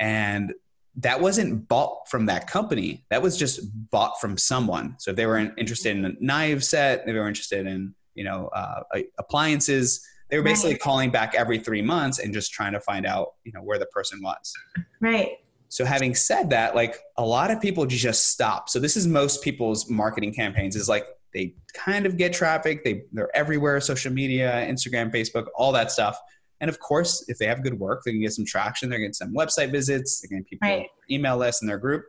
And 0.00 0.54
that 0.96 1.20
wasn't 1.20 1.68
bought 1.68 2.08
from 2.08 2.26
that 2.26 2.48
company. 2.48 3.04
That 3.10 3.22
was 3.22 3.36
just 3.36 3.60
bought 3.90 4.20
from 4.20 4.36
someone. 4.38 4.96
So 4.98 5.10
if 5.10 5.16
they 5.16 5.26
were 5.26 5.38
interested 5.38 5.96
in 5.96 6.04
a 6.04 6.12
knife 6.20 6.62
set, 6.62 7.00
if 7.00 7.06
they 7.06 7.12
were 7.12 7.28
interested 7.28 7.66
in, 7.66 7.94
you 8.14 8.24
know, 8.24 8.48
uh, 8.48 8.82
appliances, 9.18 10.04
they 10.30 10.36
were 10.36 10.42
basically 10.42 10.72
right. 10.72 10.80
calling 10.80 11.10
back 11.10 11.34
every 11.34 11.58
three 11.58 11.82
months 11.82 12.18
and 12.18 12.34
just 12.34 12.52
trying 12.52 12.72
to 12.72 12.80
find 12.80 13.06
out, 13.06 13.34
you 13.44 13.52
know, 13.52 13.60
where 13.60 13.78
the 13.78 13.86
person 13.86 14.20
was. 14.22 14.52
Right. 15.00 15.38
So 15.68 15.84
having 15.84 16.14
said 16.14 16.50
that, 16.50 16.74
like 16.74 16.98
a 17.16 17.24
lot 17.24 17.50
of 17.50 17.60
people 17.60 17.86
just 17.86 18.28
stop. 18.28 18.68
So 18.68 18.78
this 18.78 18.96
is 18.96 19.06
most 19.06 19.42
people's 19.42 19.88
marketing 19.88 20.34
campaigns 20.34 20.76
is 20.76 20.88
like 20.88 21.06
they 21.34 21.54
kind 21.74 22.06
of 22.06 22.16
get 22.16 22.32
traffic. 22.32 22.84
They 22.84 23.02
they're 23.12 23.34
everywhere, 23.36 23.80
social 23.80 24.12
media, 24.12 24.66
Instagram, 24.68 25.12
Facebook, 25.12 25.46
all 25.54 25.72
that 25.72 25.90
stuff. 25.90 26.18
And 26.60 26.68
of 26.68 26.80
course, 26.80 27.24
if 27.28 27.38
they 27.38 27.46
have 27.46 27.62
good 27.62 27.78
work, 27.78 28.02
they 28.04 28.12
can 28.12 28.20
get 28.20 28.32
some 28.32 28.44
traction. 28.44 28.88
They're 28.88 28.98
getting 28.98 29.12
some 29.12 29.34
website 29.34 29.70
visits. 29.70 30.20
They're 30.20 30.28
getting 30.28 30.44
people 30.44 30.68
right. 30.68 30.86
email 31.10 31.36
lists 31.36 31.62
in 31.62 31.68
their 31.68 31.78
group. 31.78 32.04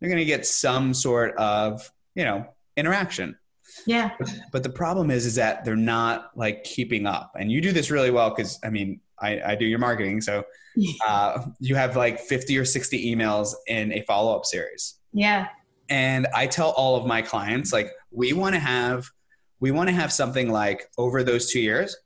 They're 0.00 0.08
going 0.08 0.20
to 0.20 0.24
get 0.24 0.46
some 0.46 0.94
sort 0.94 1.36
of 1.36 1.90
you 2.14 2.24
know 2.24 2.46
interaction. 2.76 3.36
Yeah. 3.86 4.10
But, 4.18 4.30
but 4.52 4.62
the 4.62 4.70
problem 4.70 5.10
is, 5.10 5.26
is 5.26 5.34
that 5.34 5.64
they're 5.64 5.76
not 5.76 6.30
like 6.36 6.64
keeping 6.64 7.06
up. 7.06 7.32
And 7.38 7.50
you 7.52 7.60
do 7.60 7.72
this 7.72 7.90
really 7.90 8.10
well 8.10 8.30
because 8.30 8.58
I 8.64 8.70
mean, 8.70 9.00
I, 9.20 9.40
I 9.40 9.54
do 9.56 9.66
your 9.66 9.78
marketing, 9.78 10.20
so 10.20 10.44
uh, 11.06 11.44
you 11.60 11.74
have 11.74 11.96
like 11.96 12.20
fifty 12.20 12.56
or 12.56 12.64
sixty 12.64 13.14
emails 13.14 13.54
in 13.66 13.92
a 13.92 14.02
follow 14.02 14.36
up 14.36 14.44
series. 14.44 14.94
Yeah. 15.12 15.48
And 15.88 16.26
I 16.34 16.46
tell 16.46 16.70
all 16.70 16.96
of 16.96 17.06
my 17.06 17.22
clients, 17.22 17.72
like, 17.72 17.90
we 18.10 18.32
want 18.32 18.54
to 18.54 18.60
have, 18.60 19.08
we 19.60 19.70
want 19.70 19.88
to 19.88 19.94
have 19.94 20.12
something 20.12 20.50
like 20.50 20.88
over 20.98 21.22
those 21.22 21.50
two 21.50 21.60
years, 21.60 21.96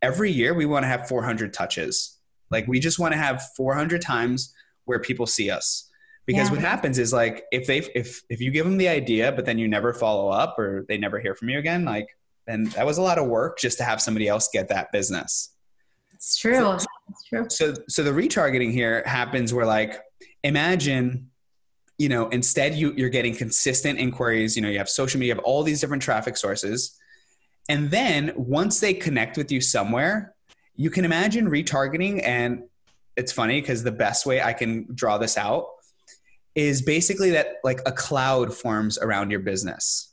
every 0.00 0.30
year 0.30 0.54
we 0.54 0.66
want 0.66 0.84
to 0.84 0.88
have 0.88 1.08
400 1.08 1.52
touches. 1.52 2.18
Like, 2.50 2.66
we 2.68 2.78
just 2.80 2.98
want 2.98 3.12
to 3.12 3.18
have 3.18 3.42
400 3.56 4.00
times 4.00 4.54
where 4.84 4.98
people 4.98 5.26
see 5.26 5.50
us. 5.50 5.88
Because 6.24 6.48
yeah. 6.48 6.54
what 6.54 6.60
happens 6.60 6.98
is 6.98 7.12
like 7.12 7.44
if 7.50 7.66
they 7.66 7.78
if 7.96 8.22
if 8.28 8.40
you 8.40 8.52
give 8.52 8.64
them 8.64 8.76
the 8.76 8.88
idea 8.88 9.32
but 9.32 9.44
then 9.44 9.58
you 9.58 9.66
never 9.66 9.92
follow 9.92 10.28
up 10.28 10.56
or 10.56 10.84
they 10.88 10.96
never 10.96 11.18
hear 11.18 11.34
from 11.34 11.48
you 11.48 11.58
again, 11.58 11.84
like 11.84 12.06
then 12.46 12.64
that 12.76 12.86
was 12.86 12.98
a 12.98 13.02
lot 13.02 13.18
of 13.18 13.26
work 13.26 13.58
just 13.58 13.78
to 13.78 13.84
have 13.84 14.00
somebody 14.00 14.28
else 14.28 14.48
get 14.52 14.68
that 14.68 14.92
business. 14.92 15.50
It's 16.12 16.36
true. 16.36 16.54
So, 16.54 16.78
it's 17.10 17.24
true. 17.28 17.46
So 17.48 17.74
so 17.88 18.04
the 18.04 18.12
retargeting 18.12 18.72
here 18.72 19.02
happens 19.04 19.52
where 19.52 19.66
like 19.66 20.00
imagine 20.44 21.31
you 22.02 22.08
know 22.08 22.28
instead 22.30 22.74
you 22.74 22.92
you're 22.96 23.14
getting 23.18 23.34
consistent 23.34 23.98
inquiries 23.98 24.56
you 24.56 24.62
know 24.62 24.68
you 24.68 24.78
have 24.78 24.88
social 24.88 25.18
media 25.20 25.34
you 25.34 25.36
have 25.36 25.44
all 25.44 25.62
these 25.62 25.80
different 25.80 26.02
traffic 26.02 26.36
sources. 26.36 26.98
And 27.68 27.92
then 27.92 28.32
once 28.34 28.80
they 28.80 28.92
connect 28.92 29.36
with 29.36 29.52
you 29.52 29.60
somewhere 29.60 30.34
you 30.74 30.90
can 30.90 31.04
imagine 31.04 31.48
retargeting 31.48 32.20
and 32.24 32.64
it's 33.16 33.30
funny 33.30 33.60
because 33.60 33.84
the 33.84 33.92
best 33.92 34.26
way 34.26 34.42
i 34.42 34.52
can 34.52 34.86
draw 34.94 35.16
this 35.16 35.38
out 35.38 35.66
is 36.54 36.82
basically 36.82 37.30
that 37.30 37.58
like 37.62 37.80
a 37.86 37.92
cloud 37.92 38.52
forms 38.52 38.98
around 38.98 39.30
your 39.30 39.40
business. 39.40 40.12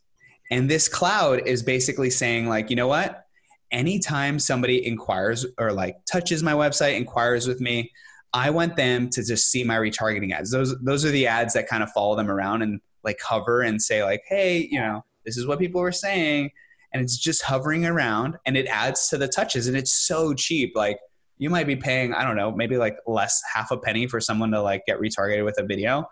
And 0.52 0.70
this 0.70 0.88
cloud 0.88 1.42
is 1.46 1.64
basically 1.64 2.10
saying 2.10 2.48
like 2.48 2.70
you 2.70 2.76
know 2.76 2.88
what? 2.88 3.26
Anytime 3.72 4.40
somebody 4.40 4.86
inquires 4.86 5.46
or 5.58 5.72
like 5.72 5.98
touches 6.06 6.42
my 6.42 6.54
website 6.54 6.96
inquires 6.98 7.48
with 7.48 7.62
me 7.62 7.92
I 8.34 8.52
want 8.52 8.76
them 8.76 9.10
to 9.10 9.24
just 9.24 9.50
see 9.50 9.64
my 9.64 9.78
retargeting 9.78 10.34
ads. 10.34 10.52
Those 10.52 10.80
those 10.82 11.04
are 11.06 11.12
the 11.12 11.28
ads 11.28 11.54
that 11.56 11.68
kind 11.68 11.82
of 11.82 11.92
follow 11.92 12.16
them 12.16 12.30
around 12.30 12.62
and 12.62 12.80
like 13.04 13.20
hover 13.22 13.62
and 13.62 13.82
say 13.82 14.04
like, 14.04 14.22
hey, 14.28 14.68
you 14.70 14.80
know, 14.80 15.04
this 15.26 15.38
is 15.38 15.48
what 15.48 15.60
people 15.60 15.82
were 15.82 15.92
saying, 15.92 16.52
and 16.94 17.02
it's 17.02 17.18
just 17.18 17.44
hovering 17.44 17.86
around 17.86 18.38
and 18.46 18.58
it 18.58 18.68
adds 18.68 19.10
to 19.10 19.18
the 19.18 19.28
touches 19.28 19.68
and 19.68 19.76
it's 19.76 19.94
so 19.94 20.34
cheap. 20.34 20.74
Like 20.76 21.00
you 21.38 21.50
might 21.50 21.68
be 21.68 21.76
paying 21.76 22.14
I 22.14 22.24
don't 22.24 22.36
know 22.36 22.52
maybe 22.52 22.78
like 22.78 22.98
less 23.08 23.42
half 23.54 23.72
a 23.72 23.78
penny 23.78 24.08
for 24.08 24.20
someone 24.20 24.52
to 24.52 24.62
like 24.62 24.86
get 24.86 25.00
retargeted 25.00 25.46
with 25.46 25.60
a 25.60 25.64
video. 25.64 26.06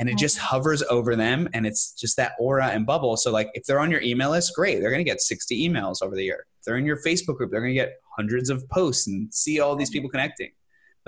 And 0.00 0.08
it 0.08 0.16
just 0.16 0.38
hovers 0.38 0.80
over 0.84 1.16
them 1.16 1.48
and 1.54 1.66
it's 1.66 1.92
just 1.92 2.16
that 2.18 2.34
aura 2.38 2.68
and 2.68 2.86
bubble. 2.86 3.16
So 3.16 3.32
like 3.32 3.50
if 3.54 3.64
they're 3.64 3.80
on 3.80 3.90
your 3.90 4.00
email 4.00 4.30
list 4.30 4.54
great. 4.54 4.78
They're 4.78 4.90
going 4.90 5.04
to 5.04 5.10
get 5.10 5.20
60 5.20 5.68
emails 5.68 6.02
over 6.02 6.14
the 6.14 6.22
year. 6.22 6.46
If 6.60 6.64
they're 6.64 6.76
in 6.76 6.86
your 6.86 7.00
facebook 7.02 7.36
group 7.36 7.50
they're 7.50 7.60
going 7.60 7.74
to 7.74 7.80
get 7.80 7.94
hundreds 8.16 8.48
of 8.48 8.68
posts 8.68 9.08
and 9.08 9.32
see 9.34 9.58
all 9.58 9.74
these 9.74 9.90
people 9.90 10.08
connecting 10.08 10.50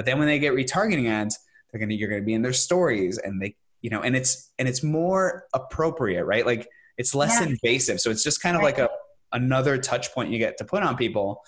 but 0.00 0.06
then 0.06 0.18
when 0.18 0.26
they 0.26 0.38
get 0.38 0.54
retargeting 0.54 1.10
ads 1.10 1.38
they're 1.70 1.86
to 1.86 1.94
you're 1.94 2.08
going 2.08 2.22
to 2.22 2.24
be 2.24 2.32
in 2.32 2.40
their 2.40 2.54
stories 2.54 3.18
and 3.18 3.42
they 3.42 3.54
you 3.82 3.90
know 3.90 4.00
and 4.00 4.16
it's 4.16 4.50
and 4.58 4.66
it's 4.66 4.82
more 4.82 5.44
appropriate 5.52 6.24
right 6.24 6.46
like 6.46 6.66
it's 6.96 7.14
less 7.14 7.38
yeah. 7.38 7.48
invasive 7.48 8.00
so 8.00 8.10
it's 8.10 8.24
just 8.24 8.40
kind 8.40 8.56
of 8.56 8.62
right. 8.62 8.78
like 8.78 8.90
a 8.90 8.90
another 9.32 9.76
touch 9.76 10.10
point 10.14 10.30
you 10.30 10.38
get 10.38 10.56
to 10.56 10.64
put 10.64 10.82
on 10.82 10.96
people 10.96 11.42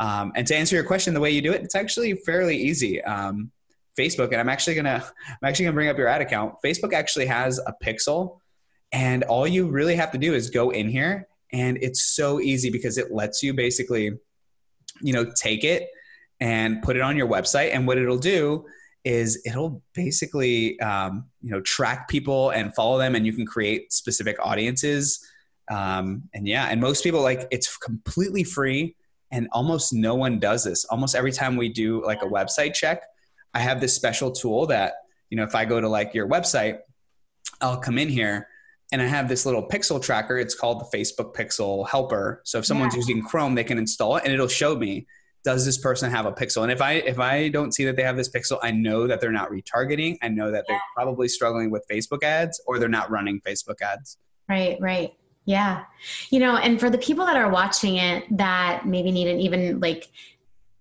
um, 0.00 0.32
and 0.34 0.44
to 0.44 0.56
answer 0.56 0.74
your 0.74 0.84
question 0.84 1.14
the 1.14 1.20
way 1.20 1.30
you 1.30 1.40
do 1.40 1.52
it 1.52 1.62
it's 1.62 1.76
actually 1.76 2.14
fairly 2.14 2.56
easy 2.56 3.00
um, 3.04 3.52
Facebook, 3.96 4.32
and 4.32 4.40
I'm 4.40 4.48
actually 4.48 4.74
gonna 4.74 5.04
I'm 5.28 5.48
actually 5.48 5.66
gonna 5.66 5.74
bring 5.74 5.88
up 5.88 5.96
your 5.96 6.08
ad 6.08 6.20
account. 6.20 6.56
Facebook 6.64 6.92
actually 6.92 7.26
has 7.26 7.60
a 7.60 7.72
pixel, 7.80 8.38
and 8.90 9.22
all 9.22 9.46
you 9.46 9.68
really 9.68 9.94
have 9.94 10.10
to 10.10 10.18
do 10.18 10.34
is 10.34 10.50
go 10.50 10.70
in 10.70 10.88
here, 10.88 11.28
and 11.52 11.78
it's 11.80 12.02
so 12.02 12.40
easy 12.40 12.70
because 12.70 12.98
it 12.98 13.12
lets 13.12 13.40
you 13.40 13.54
basically, 13.54 14.18
you 15.00 15.12
know, 15.12 15.30
take 15.40 15.62
it 15.62 15.88
and 16.40 16.82
put 16.82 16.96
it 16.96 17.02
on 17.02 17.16
your 17.16 17.28
website, 17.28 17.70
and 17.72 17.86
what 17.86 17.98
it'll 17.98 18.18
do 18.18 18.66
is 19.04 19.42
it'll 19.44 19.82
basically 19.94 20.80
um, 20.80 21.26
you 21.42 21.50
know 21.50 21.60
track 21.60 22.08
people 22.08 22.50
and 22.50 22.74
follow 22.74 22.98
them, 22.98 23.14
and 23.14 23.26
you 23.26 23.32
can 23.32 23.46
create 23.46 23.92
specific 23.92 24.36
audiences. 24.40 25.24
Um, 25.70 26.24
and 26.34 26.46
yeah, 26.46 26.68
and 26.70 26.80
most 26.80 27.02
people 27.02 27.22
like 27.22 27.48
it's 27.50 27.76
completely 27.76 28.44
free, 28.44 28.96
and 29.30 29.48
almost 29.52 29.92
no 29.92 30.14
one 30.14 30.38
does 30.38 30.64
this. 30.64 30.84
Almost 30.86 31.14
every 31.14 31.32
time 31.32 31.56
we 31.56 31.68
do 31.68 32.04
like 32.04 32.22
a 32.22 32.26
website 32.26 32.74
check 32.74 33.02
I 33.54 33.60
have 33.60 33.80
this 33.80 33.94
special 33.94 34.32
tool 34.32 34.66
that, 34.66 34.94
you 35.30 35.36
know, 35.36 35.44
if 35.44 35.54
I 35.54 35.64
go 35.64 35.80
to 35.80 35.88
like 35.88 36.12
your 36.12 36.28
website, 36.28 36.78
I'll 37.60 37.78
come 37.78 37.98
in 37.98 38.08
here 38.08 38.48
and 38.92 39.00
I 39.00 39.06
have 39.06 39.28
this 39.28 39.46
little 39.46 39.66
pixel 39.66 40.02
tracker. 40.02 40.36
It's 40.36 40.54
called 40.54 40.80
the 40.80 40.96
Facebook 40.96 41.34
Pixel 41.34 41.88
Helper. 41.88 42.42
So 42.44 42.58
if 42.58 42.66
someone's 42.66 42.94
yeah. 42.94 42.98
using 42.98 43.22
Chrome, 43.22 43.54
they 43.54 43.64
can 43.64 43.78
install 43.78 44.16
it 44.16 44.24
and 44.24 44.32
it'll 44.32 44.48
show 44.48 44.74
me 44.74 45.06
does 45.44 45.64
this 45.64 45.78
person 45.78 46.10
have 46.10 46.26
a 46.26 46.32
pixel 46.32 46.62
and 46.62 46.72
if 46.72 46.80
i 46.80 46.94
if 46.94 47.18
i 47.18 47.48
don't 47.48 47.72
see 47.72 47.84
that 47.84 47.96
they 47.96 48.02
have 48.02 48.16
this 48.16 48.30
pixel 48.30 48.58
i 48.62 48.70
know 48.70 49.06
that 49.06 49.20
they're 49.20 49.32
not 49.32 49.50
retargeting 49.50 50.16
i 50.22 50.28
know 50.28 50.50
that 50.50 50.64
yeah. 50.68 50.74
they're 50.74 50.82
probably 50.94 51.28
struggling 51.28 51.70
with 51.70 51.84
facebook 51.90 52.22
ads 52.22 52.60
or 52.66 52.78
they're 52.78 52.88
not 52.88 53.10
running 53.10 53.40
facebook 53.40 53.80
ads 53.82 54.18
right 54.48 54.78
right 54.80 55.12
yeah 55.44 55.84
you 56.30 56.40
know 56.40 56.56
and 56.56 56.80
for 56.80 56.90
the 56.90 56.98
people 56.98 57.26
that 57.26 57.36
are 57.36 57.50
watching 57.50 57.96
it 57.96 58.24
that 58.30 58.86
maybe 58.86 59.12
need 59.12 59.28
an 59.28 59.38
even 59.38 59.78
like 59.80 60.08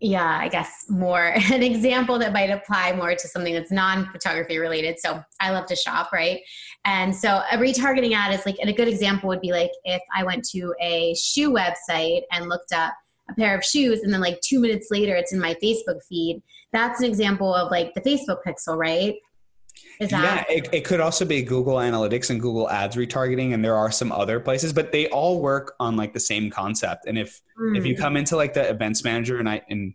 yeah, 0.04 0.38
I 0.38 0.50
guess 0.50 0.86
more 0.90 1.34
an 1.52 1.64
example 1.64 2.20
that 2.20 2.34
might 2.34 2.50
apply 2.50 2.92
more 2.92 3.16
to 3.16 3.28
something 3.28 3.54
that's 3.54 3.72
non 3.72 4.12
photography 4.12 4.58
related. 4.58 5.00
So 5.00 5.24
I 5.40 5.52
love 5.52 5.66
to 5.68 5.76
shop, 5.76 6.12
right? 6.12 6.42
And 6.84 7.16
so 7.16 7.42
a 7.50 7.58
retargeting 7.58 8.14
ad 8.14 8.38
is 8.38 8.46
like, 8.46 8.58
and 8.60 8.70
a 8.70 8.74
good 8.74 8.90
example 8.90 9.30
would 9.30 9.40
be 9.40 9.54
like 9.54 9.72
if 9.86 10.02
I 10.14 10.24
went 10.26 10.44
to 10.50 10.76
a 10.82 11.16
shoe 11.16 11.52
website 11.52 12.24
and 12.34 12.50
looked 12.50 12.74
up 12.74 12.94
a 13.30 13.34
pair 13.36 13.58
of 13.58 13.64
shoes 13.64 14.02
and 14.02 14.14
then 14.14 14.22
like 14.22 14.40
two 14.42 14.60
minutes 14.60 14.88
later 14.92 15.16
it's 15.16 15.34
in 15.34 15.40
my 15.40 15.56
Facebook 15.56 16.04
feed. 16.08 16.42
That's 16.72 17.00
an 17.00 17.06
example 17.06 17.54
of 17.54 17.72
like 17.72 17.94
the 17.94 18.02
Facebook 18.02 18.38
pixel, 18.46 18.78
right? 18.78 19.16
Is 20.00 20.10
that- 20.10 20.46
yeah, 20.50 20.56
it, 20.56 20.70
it 20.74 20.86
could 20.86 21.00
also 21.00 21.24
be 21.26 21.42
Google 21.42 21.76
Analytics 21.76 22.30
and 22.30 22.42
Google 22.42 22.70
Ads 22.70 22.96
retargeting, 22.96 23.54
and 23.54 23.64
there 23.64 23.76
are 23.76 23.92
some 23.92 24.12
other 24.12 24.40
places, 24.40 24.74
but 24.74 24.92
they 24.92 25.08
all 25.10 25.40
work 25.40 25.76
on 25.80 25.96
like 25.96 26.14
the 26.14 26.20
same 26.20 26.50
concept. 26.50 27.06
And 27.06 27.18
if 27.18 27.42
mm. 27.60 27.78
if 27.78 27.86
you 27.86 27.96
hmm. 27.96 28.02
come 28.02 28.18
into 28.18 28.36
like 28.36 28.54
the 28.54 28.68
events 28.70 29.04
manager, 29.04 29.38
and 29.38 29.48
I 29.48 29.62
and 29.70 29.94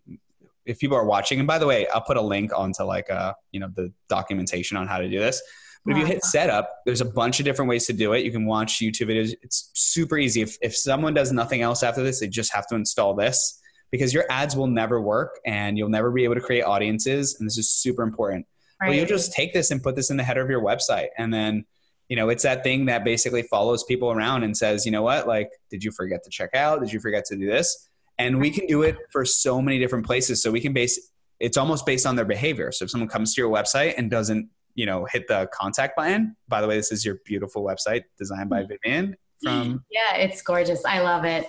if 0.67 0.79
people 0.79 0.97
are 0.97 1.05
watching, 1.05 1.41
and 1.41 1.49
by 1.49 1.59
the 1.59 1.67
way, 1.67 1.87
I'll 1.89 2.01
put 2.01 2.17
a 2.17 2.23
link 2.23 2.53
onto 2.57 2.85
like 2.85 3.11
uh 3.11 3.35
you 3.53 3.61
know 3.61 3.69
the 3.75 3.93
documentation 4.09 4.77
on 4.77 4.87
how 4.87 4.99
to 4.99 5.09
do 5.09 5.19
this. 5.19 5.43
But 5.89 5.97
if 5.97 5.99
you 6.03 6.07
hit 6.07 6.25
setup, 6.25 6.83
there's 6.85 7.01
a 7.01 7.07
bunch 7.07 7.41
of 7.41 7.45
different 7.45 7.69
ways 7.69 7.87
to 7.87 7.93
do 7.93 8.13
it. 8.13 8.25
You 8.25 8.31
can 8.31 8.45
watch 8.47 8.79
YouTube 8.79 9.09
videos. 9.09 9.35
It's 9.43 9.71
super 9.75 10.19
easy. 10.19 10.43
If 10.43 10.57
if 10.61 10.77
someone 10.77 11.15
does 11.15 11.33
nothing 11.33 11.63
else 11.63 11.83
after 11.83 12.03
this, 12.03 12.21
they 12.21 12.29
just 12.29 12.53
have 12.55 12.67
to 12.69 12.75
install 12.75 13.15
this 13.15 13.61
because 13.91 14.13
your 14.13 14.25
ads 14.31 14.55
will 14.55 14.67
never 14.67 15.01
work 15.01 15.39
and 15.47 15.79
you'll 15.79 15.89
never 15.89 16.11
be 16.11 16.25
able 16.25 16.35
to 16.35 16.41
create 16.41 16.63
audiences. 16.63 17.37
And 17.39 17.47
this 17.47 17.57
is 17.57 17.71
super 17.71 18.03
important 18.03 18.47
Right. 18.81 18.89
Well, 18.89 18.97
you'll 18.97 19.07
just 19.07 19.33
take 19.33 19.53
this 19.53 19.71
and 19.71 19.83
put 19.83 19.97
this 19.97 20.11
in 20.11 20.17
the 20.17 20.23
header 20.23 20.43
of 20.43 20.51
your 20.51 20.63
website. 20.63 21.09
And 21.17 21.35
then, 21.35 21.65
you 22.09 22.17
know, 22.17 22.29
it's 22.29 22.45
that 22.45 22.63
thing 22.63 22.87
that 22.87 23.05
basically 23.05 23.43
follows 23.43 23.83
people 23.85 24.11
around 24.11 24.45
and 24.45 24.57
says, 24.57 24.87
you 24.87 24.93
know 24.93 25.03
what, 25.03 25.27
like, 25.27 25.51
did 25.71 25.83
you 25.83 25.91
forget 25.91 26.23
to 26.25 26.31
check 26.31 26.55
out? 26.55 26.81
Did 26.81 26.93
you 26.93 27.01
forget 27.01 27.25
to 27.27 27.37
do 27.37 27.47
this? 27.47 27.89
And 28.19 28.41
we 28.41 28.51
can 28.51 28.67
do 28.67 28.83
it 28.83 28.97
for 29.11 29.25
so 29.25 29.61
many 29.61 29.79
different 29.79 30.07
places. 30.07 30.43
So 30.43 30.51
we 30.51 30.61
can 30.61 30.73
base 30.73 31.11
it's 31.41 31.57
almost 31.57 31.87
based 31.87 32.05
on 32.05 32.17
their 32.17 32.25
behavior. 32.25 32.73
So 32.73 32.85
if 32.85 32.91
someone 32.91 33.09
comes 33.09 33.35
to 33.35 33.41
your 33.41 33.49
website 33.49 33.95
and 33.97 34.11
doesn't, 34.11 34.49
you 34.79 34.87
know, 34.87 35.05
hit 35.11 35.27
the 35.27 35.49
contact 35.53 35.97
button, 35.97 36.37
by 36.47 36.61
the 36.61 36.69
way, 36.69 36.77
this 36.77 36.93
is 36.93 37.05
your 37.05 37.17
beautiful 37.25 37.65
website 37.65 38.05
designed 38.17 38.49
by 38.49 38.63
Vivian 38.63 39.17
from 39.43 39.85
Yeah, 39.91 40.15
it's 40.15 40.41
gorgeous. 40.41 40.85
I 40.85 41.01
love 41.01 41.25
it. 41.25 41.49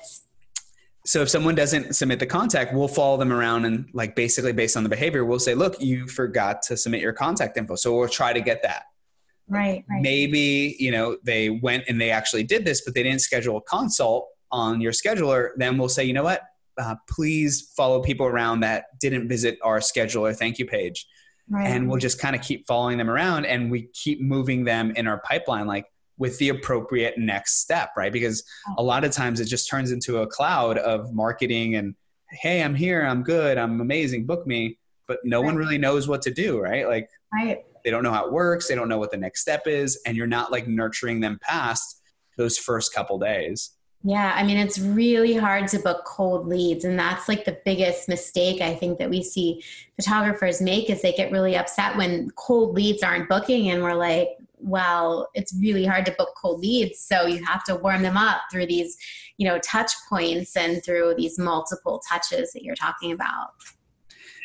So 1.06 1.22
if 1.22 1.30
someone 1.30 1.54
doesn't 1.54 1.96
submit 1.96 2.20
the 2.20 2.26
contact 2.26 2.74
we'll 2.74 2.88
follow 2.88 3.18
them 3.18 3.32
around 3.32 3.66
and 3.66 3.88
like 3.94 4.16
basically 4.16 4.52
based 4.52 4.76
on 4.76 4.84
the 4.84 4.90
behavior 4.90 5.24
we'll 5.24 5.40
say 5.40 5.56
look 5.56 5.80
you 5.80 6.08
forgot 6.08 6.62
to 6.64 6.76
submit 6.76 7.02
your 7.02 7.14
contact 7.14 7.56
info. 7.56 7.76
So 7.76 7.96
we'll 7.96 8.10
try 8.10 8.34
to 8.34 8.42
get 8.42 8.64
that. 8.64 8.84
Right, 9.48 9.84
right. 9.90 10.02
maybe 10.02 10.76
you 10.80 10.92
know 10.92 11.18
they 11.24 11.52
went 11.52 11.86
and 11.88 12.02
they 12.02 12.10
actually 12.10 12.44
did 12.44 12.66
this 12.66 12.82
but 12.82 12.96
they 12.96 13.04
didn't 13.04 13.22
schedule 13.22 13.58
a 13.58 13.62
consult 13.62 14.28
on 14.52 14.82
your 14.82 14.92
scheduler 14.92 15.50
then 15.58 15.78
we'll 15.78 15.90
say 15.90 16.04
you 16.04 16.14
know 16.14 16.24
what? 16.24 16.42
Uh, 16.82 16.96
please 17.10 17.74
follow 17.76 18.02
people 18.02 18.26
around 18.26 18.62
that 18.62 18.86
didn't 19.00 19.28
visit 19.28 19.60
our 19.64 19.80
scheduler 19.80 20.36
thank 20.36 20.58
you 20.58 20.66
page 20.66 21.06
right. 21.50 21.68
and 21.68 21.90
we'll 21.90 22.00
just 22.00 22.20
kind 22.20 22.36
of 22.36 22.42
keep 22.42 22.66
following 22.68 22.98
them 22.98 23.10
around 23.10 23.46
and 23.46 23.72
we 23.72 23.90
keep 23.94 24.22
moving 24.22 24.64
them 24.64 24.92
in 24.92 25.08
our 25.08 25.20
pipeline 25.22 25.68
like 25.68 25.86
with 26.18 26.38
the 26.38 26.50
appropriate 26.50 27.18
next 27.18 27.62
step, 27.62 27.92
right? 27.98 28.12
Because 28.12 28.44
a 28.78 28.84
lot 28.84 29.04
of 29.04 29.12
times 29.12 29.40
it 29.40 29.46
just 29.46 29.70
turns 29.70 29.92
into 29.92 30.18
a 30.18 30.28
cloud 30.28 30.78
of 30.78 31.14
marketing 31.14 31.76
and, 31.76 31.96
hey, 32.32 32.62
I'm 32.62 32.76
here, 32.76 33.02
I'm 33.02 33.24
good, 33.24 33.58
I'm 33.58 33.80
amazing, 33.82 34.26
book 34.26 34.46
me. 34.46 34.78
But 35.08 35.20
no 35.24 35.40
right. 35.40 35.46
one 35.46 35.56
really 35.56 35.80
knows 35.80 36.08
what 36.08 36.22
to 36.24 36.32
do, 36.32 36.60
right? 36.60 36.88
Like, 36.88 37.10
right. 37.34 37.64
they 37.84 37.90
don't 37.90 38.04
know 38.04 38.12
how 38.12 38.28
it 38.28 38.32
works, 38.32 38.68
they 38.68 38.76
don't 38.76 38.90
know 38.90 39.00
what 39.00 39.12
the 39.12 39.18
next 39.18 39.42
step 39.42 39.66
is, 39.66 40.00
and 40.06 40.16
you're 40.16 40.28
not 40.28 40.52
like 40.52 40.68
nurturing 40.68 41.20
them 41.22 41.40
past 41.42 42.02
those 42.38 42.58
first 42.58 42.94
couple 42.94 43.18
days. 43.18 43.72
Yeah, 44.04 44.32
I 44.34 44.44
mean, 44.44 44.58
it's 44.58 44.80
really 44.80 45.36
hard 45.36 45.68
to 45.70 45.80
book 45.80 46.06
cold 46.06 46.48
leads. 46.48 46.86
And 46.86 46.98
that's 46.98 47.28
like 47.28 47.44
the 47.44 47.60
biggest 47.66 48.08
mistake 48.08 48.62
I 48.62 48.74
think 48.74 48.98
that 48.98 49.10
we 49.10 49.22
see 49.22 49.62
photographers 49.98 50.62
make 50.62 50.90
is 50.90 51.02
they 51.02 51.12
get 51.12 51.32
really 51.32 51.58
upset 51.58 51.98
when 51.98 52.32
cold 52.32 52.76
leads 52.76 53.04
aren't 53.04 53.28
booking. 53.28 53.70
And 53.72 53.84
we're 53.84 53.96
like, 53.96 54.30
well, 54.58 55.30
it's 55.34 55.54
really 55.60 55.86
hard 55.86 56.06
to 56.06 56.14
book 56.14 56.30
cold 56.42 56.62
leads. 56.62 57.00
So 57.00 57.26
you 57.26 57.44
have 57.44 57.64
to 57.66 57.76
warm 57.76 58.02
them 58.02 58.16
up 58.16 58.42
through 58.52 58.68
these, 58.68 58.98
you 59.38 59.48
know, 59.48 59.60
touch 59.60 59.92
points 60.08 60.56
and 60.56 60.84
through 60.84 61.16
these 61.18 61.38
multiple 61.38 62.02
touches 62.10 62.54
that 62.54 62.64
you're 62.64 62.76
talking 62.76 63.12
about. 63.12 63.52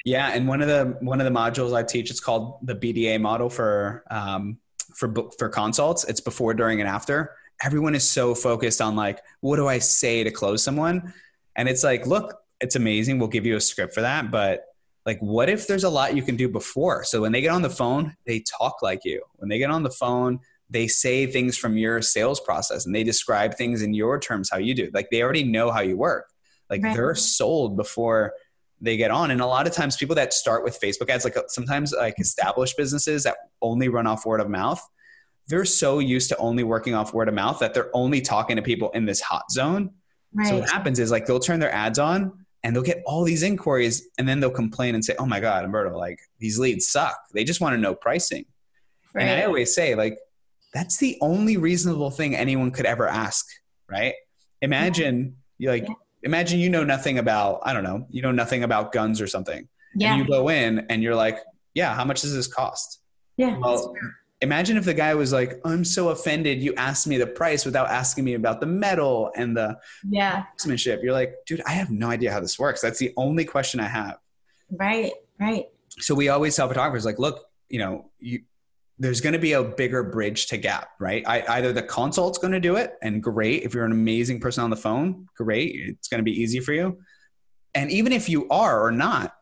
Yeah, 0.04 0.32
and 0.32 0.46
one 0.46 0.60
of 0.60 0.68
the 0.68 0.98
one 1.00 1.20
of 1.20 1.24
the 1.24 1.38
modules 1.38 1.74
I 1.74 1.82
teach 1.82 2.10
it's 2.10 2.20
called 2.20 2.58
the 2.62 2.74
BDA 2.74 3.20
model 3.20 3.48
for 3.48 4.04
um, 4.10 4.58
for 4.94 5.08
book 5.08 5.34
for 5.38 5.48
consults. 5.48 6.04
It's 6.04 6.20
before, 6.20 6.52
during, 6.52 6.80
and 6.80 6.88
after. 6.88 7.34
Everyone 7.62 7.94
is 7.94 8.08
so 8.08 8.34
focused 8.34 8.80
on 8.80 8.96
like, 8.96 9.20
what 9.40 9.56
do 9.56 9.68
I 9.68 9.78
say 9.78 10.24
to 10.24 10.30
close 10.30 10.62
someone? 10.62 11.12
And 11.56 11.68
it's 11.68 11.84
like, 11.84 12.06
look, 12.06 12.34
it's 12.60 12.76
amazing. 12.76 13.18
We'll 13.18 13.28
give 13.28 13.46
you 13.46 13.56
a 13.56 13.60
script 13.60 13.94
for 13.94 14.00
that, 14.00 14.30
but 14.30 14.64
like 15.06 15.18
what 15.20 15.48
if 15.48 15.66
there's 15.66 15.84
a 15.84 15.88
lot 15.88 16.16
you 16.16 16.22
can 16.22 16.36
do 16.36 16.48
before 16.48 17.04
so 17.04 17.20
when 17.22 17.32
they 17.32 17.40
get 17.40 17.50
on 17.50 17.62
the 17.62 17.70
phone 17.70 18.16
they 18.26 18.40
talk 18.58 18.82
like 18.82 19.04
you 19.04 19.22
when 19.36 19.48
they 19.48 19.58
get 19.58 19.70
on 19.70 19.82
the 19.82 19.90
phone 19.90 20.38
they 20.70 20.88
say 20.88 21.26
things 21.26 21.56
from 21.56 21.76
your 21.76 22.00
sales 22.00 22.40
process 22.40 22.86
and 22.86 22.94
they 22.94 23.04
describe 23.04 23.54
things 23.54 23.82
in 23.82 23.94
your 23.94 24.18
terms 24.18 24.50
how 24.50 24.58
you 24.58 24.74
do 24.74 24.90
like 24.94 25.08
they 25.10 25.22
already 25.22 25.44
know 25.44 25.70
how 25.70 25.80
you 25.80 25.96
work 25.96 26.30
like 26.70 26.82
right. 26.82 26.96
they're 26.96 27.14
sold 27.14 27.76
before 27.76 28.32
they 28.80 28.96
get 28.96 29.10
on 29.10 29.30
and 29.30 29.40
a 29.40 29.46
lot 29.46 29.66
of 29.66 29.72
times 29.72 29.96
people 29.96 30.14
that 30.14 30.32
start 30.32 30.64
with 30.64 30.78
facebook 30.80 31.08
ads 31.08 31.24
like 31.24 31.36
sometimes 31.48 31.92
like 31.92 32.18
established 32.18 32.76
businesses 32.76 33.24
that 33.24 33.36
only 33.62 33.88
run 33.88 34.06
off 34.06 34.26
word 34.26 34.40
of 34.40 34.48
mouth 34.48 34.82
they're 35.48 35.64
so 35.64 35.98
used 35.98 36.28
to 36.30 36.36
only 36.38 36.62
working 36.62 36.94
off 36.94 37.12
word 37.12 37.28
of 37.28 37.34
mouth 37.34 37.58
that 37.58 37.74
they're 37.74 37.90
only 37.94 38.20
talking 38.20 38.56
to 38.56 38.62
people 38.62 38.90
in 38.90 39.04
this 39.04 39.20
hot 39.20 39.50
zone 39.50 39.90
right. 40.34 40.46
so 40.46 40.58
what 40.58 40.70
happens 40.70 40.98
is 40.98 41.10
like 41.10 41.26
they'll 41.26 41.40
turn 41.40 41.60
their 41.60 41.72
ads 41.72 41.98
on 41.98 42.32
and 42.62 42.74
they'll 42.74 42.82
get 42.82 43.02
all 43.06 43.24
these 43.24 43.42
inquiries 43.42 44.08
and 44.18 44.28
then 44.28 44.40
they'll 44.40 44.50
complain 44.50 44.94
and 44.94 45.04
say 45.04 45.14
oh 45.18 45.26
my 45.26 45.40
god 45.40 45.64
Humberto 45.64 45.96
like 45.96 46.18
these 46.38 46.58
leads 46.58 46.88
suck 46.88 47.18
they 47.34 47.44
just 47.44 47.60
want 47.60 47.74
to 47.74 47.80
know 47.80 47.94
pricing 47.94 48.44
right. 49.14 49.22
and 49.22 49.40
i 49.42 49.44
always 49.44 49.74
say 49.74 49.94
like 49.94 50.18
that's 50.72 50.96
the 50.98 51.16
only 51.20 51.56
reasonable 51.56 52.10
thing 52.10 52.34
anyone 52.34 52.70
could 52.70 52.86
ever 52.86 53.06
ask 53.06 53.46
right 53.90 54.14
imagine 54.62 55.36
you 55.58 55.68
like 55.68 55.86
yeah. 55.86 55.94
imagine 56.22 56.58
you 56.58 56.70
know 56.70 56.84
nothing 56.84 57.18
about 57.18 57.60
i 57.64 57.72
don't 57.72 57.84
know 57.84 58.06
you 58.10 58.22
know 58.22 58.32
nothing 58.32 58.64
about 58.64 58.92
guns 58.92 59.20
or 59.20 59.26
something 59.26 59.68
yeah. 59.96 60.14
and 60.14 60.22
you 60.22 60.28
go 60.28 60.48
in 60.48 60.80
and 60.88 61.02
you're 61.02 61.14
like 61.14 61.38
yeah, 61.74 61.94
how 61.94 62.04
much 62.04 62.22
does 62.22 62.32
this 62.32 62.46
cost? 62.46 63.00
Yeah. 63.36 63.58
Well, 63.58 63.94
imagine 64.44 64.76
if 64.76 64.84
the 64.84 64.94
guy 64.94 65.14
was 65.14 65.32
like, 65.32 65.60
I'm 65.64 65.84
so 65.84 66.10
offended 66.10 66.62
you 66.62 66.74
asked 66.76 67.06
me 67.06 67.18
the 67.18 67.26
price 67.26 67.64
without 67.64 67.88
asking 67.88 68.24
me 68.24 68.34
about 68.34 68.60
the 68.60 68.66
metal 68.66 69.32
and 69.34 69.56
the 69.56 69.76
yeah 70.08 70.42
craftsmanship. 70.42 71.00
You're 71.02 71.12
like, 71.12 71.34
dude, 71.46 71.62
I 71.66 71.72
have 71.72 71.90
no 71.90 72.08
idea 72.08 72.32
how 72.32 72.40
this 72.40 72.58
works. 72.58 72.80
That's 72.80 72.98
the 72.98 73.12
only 73.16 73.44
question 73.44 73.80
I 73.80 73.88
have. 73.88 74.18
Right, 74.70 75.12
right. 75.40 75.64
So 75.98 76.14
we 76.14 76.28
always 76.28 76.54
tell 76.54 76.68
photographers 76.68 77.04
like, 77.04 77.18
look, 77.18 77.46
you 77.68 77.78
know, 77.78 78.10
you 78.20 78.42
there's 78.98 79.20
going 79.20 79.32
to 79.32 79.40
be 79.40 79.54
a 79.54 79.62
bigger 79.62 80.04
bridge 80.04 80.46
to 80.46 80.56
gap, 80.56 80.90
right? 81.00 81.24
I, 81.26 81.44
either 81.56 81.72
the 81.72 81.82
consult's 81.82 82.38
going 82.38 82.52
to 82.52 82.60
do 82.60 82.76
it, 82.76 82.94
and 83.02 83.20
great. 83.20 83.64
If 83.64 83.74
you're 83.74 83.84
an 83.84 83.92
amazing 83.92 84.40
person 84.40 84.62
on 84.62 84.70
the 84.70 84.76
phone, 84.76 85.26
great. 85.36 85.74
It's 85.74 86.06
going 86.06 86.18
to 86.18 86.24
be 86.24 86.40
easy 86.40 86.60
for 86.60 86.72
you. 86.72 86.98
And 87.74 87.90
even 87.90 88.12
if 88.12 88.28
you 88.28 88.48
are 88.50 88.84
or 88.84 88.92
not, 88.92 89.34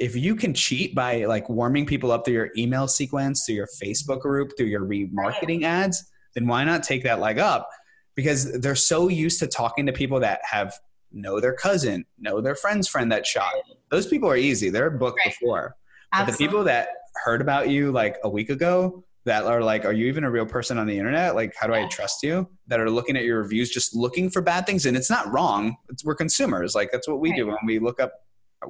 if 0.00 0.16
you 0.16 0.34
can 0.34 0.54
cheat 0.54 0.94
by 0.94 1.26
like 1.26 1.48
warming 1.50 1.84
people 1.84 2.10
up 2.10 2.24
through 2.24 2.34
your 2.34 2.50
email 2.56 2.88
sequence, 2.88 3.44
through 3.44 3.56
your 3.56 3.68
Facebook 3.80 4.20
group, 4.20 4.52
through 4.56 4.66
your 4.66 4.80
remarketing 4.80 5.62
ads, 5.62 6.02
then 6.34 6.46
why 6.46 6.64
not 6.64 6.82
take 6.82 7.02
that 7.04 7.20
leg 7.20 7.38
up? 7.38 7.68
Because 8.16 8.58
they're 8.60 8.74
so 8.74 9.08
used 9.08 9.38
to 9.40 9.46
talking 9.46 9.84
to 9.86 9.92
people 9.92 10.18
that 10.20 10.40
have 10.50 10.72
know 11.12 11.38
their 11.38 11.52
cousin, 11.52 12.06
know 12.18 12.40
their 12.40 12.54
friend's 12.54 12.88
friend 12.88 13.12
that 13.12 13.26
shot. 13.26 13.52
Those 13.90 14.06
people 14.06 14.28
are 14.30 14.36
easy. 14.36 14.70
They're 14.70 14.90
booked 14.90 15.20
right. 15.24 15.34
before. 15.38 15.76
Absolutely. 16.12 16.32
But 16.32 16.38
the 16.38 16.46
people 16.48 16.64
that 16.64 16.88
heard 17.22 17.42
about 17.42 17.68
you 17.68 17.92
like 17.92 18.16
a 18.24 18.28
week 18.28 18.48
ago 18.48 19.04
that 19.26 19.44
are 19.44 19.62
like, 19.62 19.84
are 19.84 19.92
you 19.92 20.06
even 20.06 20.24
a 20.24 20.30
real 20.30 20.46
person 20.46 20.78
on 20.78 20.86
the 20.86 20.96
internet? 20.96 21.34
Like, 21.34 21.54
how 21.54 21.66
do 21.66 21.74
I 21.74 21.86
trust 21.88 22.22
you? 22.22 22.48
That 22.68 22.80
are 22.80 22.88
looking 22.88 23.18
at 23.18 23.24
your 23.24 23.42
reviews, 23.42 23.68
just 23.68 23.94
looking 23.94 24.30
for 24.30 24.40
bad 24.40 24.64
things. 24.64 24.86
And 24.86 24.96
it's 24.96 25.10
not 25.10 25.30
wrong. 25.30 25.76
It's, 25.90 26.04
we're 26.04 26.14
consumers. 26.14 26.74
Like, 26.74 26.90
that's 26.90 27.06
what 27.06 27.20
we 27.20 27.30
right. 27.30 27.36
do 27.36 27.46
when 27.48 27.58
we 27.66 27.78
look 27.78 28.00
up 28.00 28.12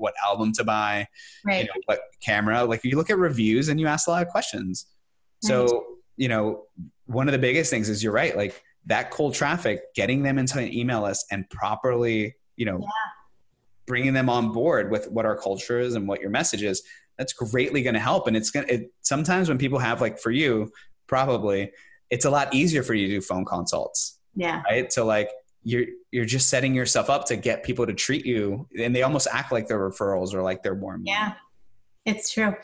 what 0.01 0.15
album 0.25 0.53
to 0.55 0.65
buy, 0.65 1.07
right. 1.45 1.61
you 1.61 1.65
know, 1.65 1.81
what 1.87 2.01
camera. 2.21 2.65
Like, 2.65 2.83
you 2.85 2.97
look 2.97 3.11
at 3.11 3.19
reviews 3.19 3.69
and 3.69 3.79
you 3.79 3.87
ask 3.87 4.09
a 4.09 4.11
lot 4.11 4.23
of 4.23 4.29
questions. 4.29 4.87
So, 5.43 5.85
you 6.17 6.29
know, 6.29 6.65
one 7.07 7.29
of 7.29 7.33
the 7.33 7.39
biggest 7.39 7.71
things 7.71 7.89
is 7.89 8.03
you're 8.03 8.13
right. 8.13 8.37
Like, 8.37 8.63
that 8.87 9.11
cold 9.11 9.35
traffic, 9.35 9.83
getting 9.95 10.23
them 10.23 10.39
into 10.39 10.59
an 10.59 10.73
email 10.73 11.03
list 11.03 11.27
and 11.31 11.49
properly, 11.51 12.35
you 12.57 12.65
know, 12.65 12.79
yeah. 12.81 12.89
bringing 13.87 14.15
them 14.15 14.31
on 14.31 14.53
board 14.53 14.91
with 14.91 15.11
what 15.11 15.27
our 15.27 15.37
culture 15.37 15.79
is 15.79 15.95
and 15.95 16.09
what 16.09 16.21
your 16.21 16.31
message 16.31 16.63
is 16.63 16.83
that's 17.19 17.35
greatly 17.35 17.83
going 17.83 17.93
to 17.93 18.01
help. 18.01 18.27
And 18.27 18.35
it's 18.35 18.51
going 18.51 18.67
to, 18.67 18.75
it, 18.75 18.93
sometimes 19.03 19.51
when 19.51 19.59
people 19.59 19.79
have 19.79 20.01
like 20.01 20.19
for 20.19 20.31
you, 20.31 20.73
probably 21.07 21.73
it's 22.09 22.25
a 22.25 22.31
lot 22.31 22.55
easier 22.55 22.83
for 22.83 22.95
you 22.95 23.07
to 23.09 23.15
do 23.17 23.21
phone 23.21 23.45
consults. 23.45 24.19
Yeah. 24.35 24.63
Right. 24.63 24.91
So 24.91 25.05
like 25.05 25.31
you're, 25.63 25.87
you're 26.11 26.25
just 26.25 26.49
setting 26.49 26.75
yourself 26.75 27.11
up 27.11 27.27
to 27.27 27.37
get 27.37 27.63
people 27.63 27.87
to 27.87 27.95
treat 27.95 28.25
you 28.25 28.67
and 28.79 28.95
they 28.95 29.03
almost 29.03 29.29
act 29.31 29.53
like 29.53 29.67
they're 29.69 29.91
referrals 29.91 30.35
or 30.35 30.43
like 30.43 30.63
they're 30.63 30.75
warm. 30.75 31.03
Yeah. 31.05 31.35
It's 32.07 32.33
true. 32.33 32.55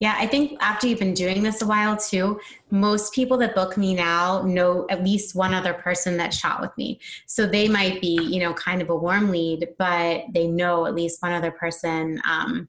Yeah, 0.00 0.14
I 0.18 0.26
think 0.26 0.56
after 0.60 0.86
you've 0.86 0.98
been 0.98 1.14
doing 1.14 1.42
this 1.42 1.62
a 1.62 1.66
while 1.66 1.96
too, 1.96 2.40
most 2.70 3.14
people 3.14 3.36
that 3.38 3.54
book 3.54 3.76
me 3.76 3.94
now 3.94 4.42
know 4.42 4.86
at 4.90 5.04
least 5.04 5.34
one 5.34 5.54
other 5.54 5.74
person 5.74 6.16
that 6.16 6.34
shot 6.34 6.60
with 6.60 6.76
me. 6.76 6.98
So 7.26 7.46
they 7.46 7.68
might 7.68 8.00
be, 8.00 8.18
you 8.20 8.40
know, 8.40 8.52
kind 8.54 8.82
of 8.82 8.90
a 8.90 8.96
warm 8.96 9.30
lead, 9.30 9.68
but 9.78 10.24
they 10.34 10.48
know 10.48 10.86
at 10.86 10.94
least 10.94 11.22
one 11.22 11.32
other 11.32 11.52
person. 11.52 12.20
Um, 12.28 12.68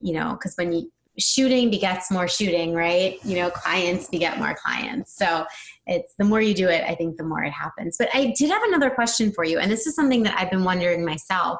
you 0.00 0.14
know, 0.14 0.32
because 0.32 0.54
when 0.56 0.72
you 0.72 0.90
shooting 1.18 1.70
begets 1.70 2.10
more 2.10 2.28
shooting, 2.28 2.72
right? 2.72 3.18
You 3.24 3.36
know, 3.36 3.50
clients 3.50 4.08
beget 4.08 4.38
more 4.38 4.54
clients. 4.54 5.16
So 5.16 5.44
it's 5.86 6.14
the 6.18 6.24
more 6.24 6.40
you 6.40 6.54
do 6.54 6.68
it, 6.68 6.84
I 6.88 6.94
think 6.94 7.16
the 7.16 7.24
more 7.24 7.42
it 7.44 7.52
happens. 7.52 7.96
But 7.98 8.08
I 8.14 8.34
did 8.38 8.50
have 8.50 8.62
another 8.64 8.90
question 8.90 9.32
for 9.32 9.44
you, 9.44 9.58
and 9.58 9.70
this 9.70 9.86
is 9.86 9.94
something 9.94 10.22
that 10.24 10.38
I've 10.38 10.50
been 10.50 10.64
wondering 10.64 11.04
myself. 11.04 11.58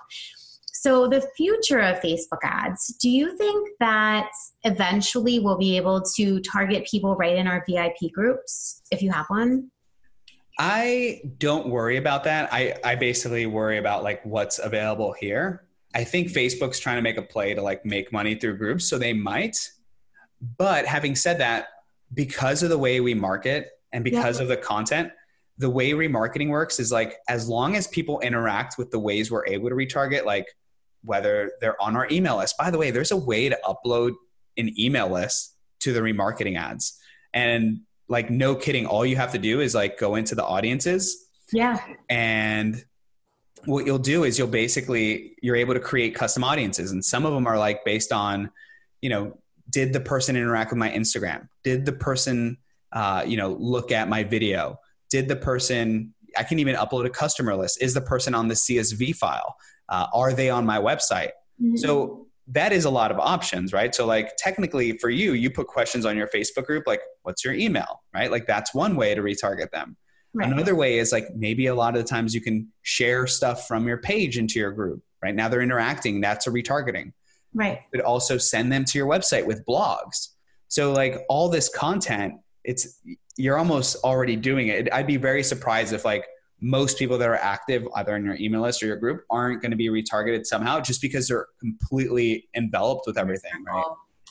So, 0.72 1.08
the 1.08 1.26
future 1.36 1.80
of 1.80 1.98
Facebook 2.00 2.38
ads, 2.44 2.86
do 3.02 3.10
you 3.10 3.36
think 3.36 3.68
that 3.80 4.30
eventually 4.62 5.40
we'll 5.40 5.58
be 5.58 5.76
able 5.76 6.02
to 6.14 6.40
target 6.40 6.86
people 6.88 7.16
right 7.16 7.36
in 7.36 7.48
our 7.48 7.64
VIP 7.68 8.12
groups 8.12 8.80
if 8.92 9.02
you 9.02 9.10
have 9.10 9.26
one? 9.26 9.72
I 10.56 11.20
don't 11.38 11.68
worry 11.68 11.96
about 11.96 12.24
that. 12.24 12.52
I, 12.52 12.74
I 12.84 12.94
basically 12.94 13.46
worry 13.46 13.78
about 13.78 14.04
like 14.04 14.24
what's 14.24 14.60
available 14.60 15.12
here. 15.12 15.67
I 15.94 16.04
think 16.04 16.28
Facebook's 16.28 16.78
trying 16.78 16.96
to 16.96 17.02
make 17.02 17.16
a 17.16 17.22
play 17.22 17.54
to 17.54 17.62
like 17.62 17.84
make 17.84 18.12
money 18.12 18.34
through 18.34 18.58
groups, 18.58 18.88
so 18.88 18.98
they 18.98 19.12
might. 19.12 19.56
But 20.56 20.86
having 20.86 21.14
said 21.14 21.38
that, 21.38 21.68
because 22.12 22.62
of 22.62 22.70
the 22.70 22.78
way 22.78 23.00
we 23.00 23.14
market 23.14 23.70
and 23.92 24.04
because 24.04 24.36
yeah. 24.36 24.42
of 24.42 24.48
the 24.48 24.56
content, 24.56 25.10
the 25.58 25.68
way 25.68 25.90
remarketing 25.90 26.48
works 26.48 26.78
is 26.78 26.92
like 26.92 27.16
as 27.28 27.48
long 27.48 27.74
as 27.74 27.86
people 27.88 28.20
interact 28.20 28.78
with 28.78 28.90
the 28.90 28.98
ways 28.98 29.30
we're 29.30 29.46
able 29.46 29.68
to 29.68 29.74
retarget, 29.74 30.24
like 30.24 30.46
whether 31.02 31.52
they're 31.60 31.80
on 31.82 31.96
our 31.96 32.06
email 32.10 32.38
list. 32.38 32.56
By 32.56 32.70
the 32.70 32.78
way, 32.78 32.90
there's 32.90 33.10
a 33.10 33.16
way 33.16 33.48
to 33.48 33.58
upload 33.64 34.12
an 34.56 34.78
email 34.78 35.08
list 35.08 35.56
to 35.80 35.92
the 35.92 36.00
remarketing 36.00 36.58
ads. 36.58 36.98
And 37.34 37.80
like 38.08 38.30
no 38.30 38.54
kidding, 38.54 38.86
all 38.86 39.04
you 39.04 39.16
have 39.16 39.32
to 39.32 39.38
do 39.38 39.60
is 39.60 39.74
like 39.74 39.98
go 39.98 40.14
into 40.14 40.34
the 40.34 40.44
audiences. 40.44 41.26
Yeah. 41.52 41.82
And 42.08 42.84
what 43.64 43.86
you'll 43.86 43.98
do 43.98 44.24
is 44.24 44.38
you'll 44.38 44.48
basically 44.48 45.34
you're 45.42 45.56
able 45.56 45.74
to 45.74 45.80
create 45.80 46.14
custom 46.14 46.44
audiences. 46.44 46.92
And 46.92 47.04
some 47.04 47.24
of 47.24 47.32
them 47.32 47.46
are 47.46 47.58
like 47.58 47.84
based 47.84 48.12
on 48.12 48.50
you 49.00 49.10
know 49.10 49.38
did 49.70 49.92
the 49.92 50.00
person 50.00 50.36
interact 50.36 50.70
with 50.70 50.78
my 50.78 50.90
instagram? 50.90 51.48
Did 51.64 51.84
the 51.84 51.92
person 51.92 52.58
uh, 52.92 53.24
you 53.26 53.36
know 53.36 53.56
look 53.58 53.92
at 53.92 54.08
my 54.08 54.24
video? 54.24 54.80
Did 55.10 55.28
the 55.28 55.36
person 55.36 56.14
i 56.36 56.42
can 56.44 56.58
even 56.58 56.76
upload 56.76 57.06
a 57.06 57.10
customer 57.10 57.56
list. 57.56 57.82
Is 57.82 57.94
the 57.94 58.00
person 58.00 58.34
on 58.34 58.48
the 58.48 58.54
csv 58.54 59.14
file? 59.16 59.56
Uh, 59.88 60.06
are 60.12 60.32
they 60.32 60.50
on 60.50 60.66
my 60.66 60.78
website? 60.78 61.30
Mm-hmm. 61.60 61.76
so 61.76 62.28
that 62.46 62.72
is 62.72 62.84
a 62.84 62.90
lot 62.90 63.10
of 63.10 63.18
options 63.18 63.72
right? 63.72 63.92
So 63.94 64.06
like 64.06 64.36
technically 64.36 64.96
for 64.98 65.10
you 65.10 65.32
you 65.32 65.50
put 65.50 65.66
questions 65.66 66.06
on 66.06 66.16
your 66.16 66.28
facebook 66.28 66.66
group 66.66 66.84
like 66.86 67.00
what's 67.22 67.44
your 67.44 67.54
email 67.54 68.02
right? 68.14 68.30
Like 68.30 68.46
that's 68.46 68.72
one 68.74 68.94
way 68.94 69.14
to 69.14 69.22
retarget 69.22 69.70
them 69.70 69.96
Right. 70.34 70.50
Another 70.50 70.74
way 70.74 70.98
is 70.98 71.10
like 71.10 71.34
maybe 71.34 71.66
a 71.66 71.74
lot 71.74 71.96
of 71.96 72.02
the 72.02 72.08
times 72.08 72.34
you 72.34 72.40
can 72.40 72.70
share 72.82 73.26
stuff 73.26 73.66
from 73.66 73.88
your 73.88 73.98
page 73.98 74.38
into 74.38 74.58
your 74.58 74.72
group. 74.72 75.02
Right 75.22 75.34
now 75.34 75.48
they're 75.48 75.62
interacting. 75.62 76.20
That's 76.20 76.46
a 76.46 76.50
retargeting. 76.50 77.12
Right. 77.54 77.80
But 77.92 78.02
also 78.02 78.38
send 78.38 78.70
them 78.70 78.84
to 78.84 78.98
your 78.98 79.06
website 79.06 79.46
with 79.46 79.64
blogs. 79.64 80.28
So 80.68 80.92
like 80.92 81.24
all 81.28 81.48
this 81.48 81.68
content, 81.68 82.34
it's 82.62 83.00
you're 83.36 83.56
almost 83.56 83.96
already 84.04 84.36
doing 84.36 84.68
it. 84.68 84.92
I'd 84.92 85.06
be 85.06 85.16
very 85.16 85.42
surprised 85.42 85.92
if 85.92 86.04
like 86.04 86.26
most 86.60 86.98
people 86.98 87.16
that 87.18 87.28
are 87.28 87.36
active 87.36 87.86
either 87.96 88.14
in 88.16 88.24
your 88.24 88.36
email 88.36 88.62
list 88.62 88.82
or 88.82 88.86
your 88.86 88.96
group 88.96 89.22
aren't 89.30 89.62
going 89.62 89.70
to 89.70 89.76
be 89.76 89.88
retargeted 89.88 90.44
somehow 90.44 90.80
just 90.80 91.00
because 91.00 91.28
they're 91.28 91.46
completely 91.60 92.48
enveloped 92.54 93.04
with 93.06 93.16
everything, 93.16 93.64
right? 93.64 93.84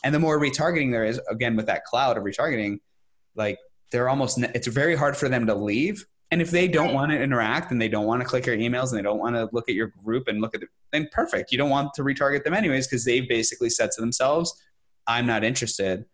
And 0.03 0.13
the 0.13 0.19
more 0.19 0.39
retargeting 0.39 0.91
there 0.91 1.05
is, 1.05 1.19
again 1.29 1.55
with 1.55 1.65
that 1.67 1.85
cloud 1.85 2.17
of 2.17 2.23
retargeting, 2.23 2.79
like 3.35 3.57
they're 3.91 4.09
almost 4.09 4.37
it's 4.39 4.67
very 4.67 4.95
hard 4.95 5.15
for 5.15 5.29
them 5.29 5.45
to 5.47 5.55
leave. 5.55 6.05
And 6.29 6.41
if 6.41 6.51
they 6.51 6.67
don't 6.67 6.93
want 6.93 7.11
to 7.11 7.21
interact 7.21 7.71
and 7.71 7.81
they 7.81 7.87
don't 7.87 8.05
want 8.05 8.21
to 8.21 8.27
click 8.27 8.45
your 8.45 8.57
emails 8.57 8.89
and 8.89 8.97
they 8.97 9.01
don't 9.01 9.19
want 9.19 9.35
to 9.35 9.47
look 9.53 9.69
at 9.69 9.75
your 9.75 9.93
group 10.03 10.27
and 10.27 10.41
look 10.41 10.55
at 10.55 10.61
it 10.61 10.69
then 10.91 11.07
perfect. 11.11 11.51
You 11.51 11.57
don't 11.57 11.69
want 11.69 11.93
to 11.95 12.03
retarget 12.03 12.43
them 12.43 12.53
anyways 12.53 12.87
because 12.87 13.05
they've 13.05 13.27
basically 13.27 13.69
said 13.69 13.91
to 13.91 14.01
themselves 14.01 14.53
i'm 15.07 15.25
not 15.25 15.43
interested. 15.43 16.05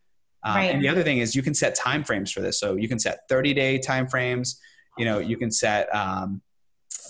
Um, 0.46 0.56
right. 0.56 0.72
and 0.72 0.84
the 0.84 0.90
other 0.90 1.04
thing 1.04 1.20
is 1.20 1.36
you 1.36 1.42
can 1.42 1.54
set 1.54 1.74
time 1.74 2.04
frames 2.04 2.30
for 2.32 2.42
this. 2.42 2.60
So 2.60 2.76
you 2.76 2.90
can 2.90 3.00
set 3.00 3.22
30 3.30 3.54
day 3.54 3.78
time 3.80 4.08
frames 4.08 4.60
you 4.98 5.06
know 5.06 5.20
you 5.20 5.38
can 5.38 5.52
set 5.52 5.94
um, 5.94 6.42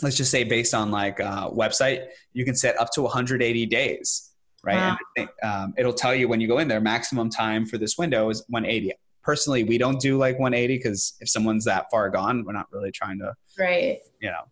let's 0.01 0.17
just 0.17 0.31
say 0.31 0.43
based 0.43 0.73
on 0.73 0.91
like 0.91 1.19
uh, 1.19 1.49
website 1.49 2.07
you 2.33 2.45
can 2.45 2.55
set 2.55 2.79
up 2.79 2.89
to 2.91 3.01
180 3.01 3.65
days 3.65 4.31
right? 4.63 4.75
Wow. 4.75 4.97
and 5.17 5.29
um, 5.43 5.73
it'll 5.77 5.93
tell 5.93 6.15
you 6.15 6.27
when 6.27 6.39
you 6.39 6.47
go 6.47 6.59
in 6.59 6.67
there 6.67 6.81
maximum 6.81 7.29
time 7.29 7.65
for 7.65 7.77
this 7.77 7.97
window 7.97 8.29
is 8.29 8.43
180 8.49 8.93
personally 9.23 9.63
we 9.63 9.77
don't 9.77 9.99
do 9.99 10.17
like 10.17 10.37
180 10.39 10.77
because 10.77 11.15
if 11.19 11.29
someone's 11.29 11.65
that 11.65 11.85
far 11.91 12.09
gone 12.09 12.43
we're 12.45 12.53
not 12.53 12.67
really 12.71 12.91
trying 12.91 13.19
to 13.19 13.33
right. 13.57 13.99
you 14.21 14.29
know. 14.29 14.43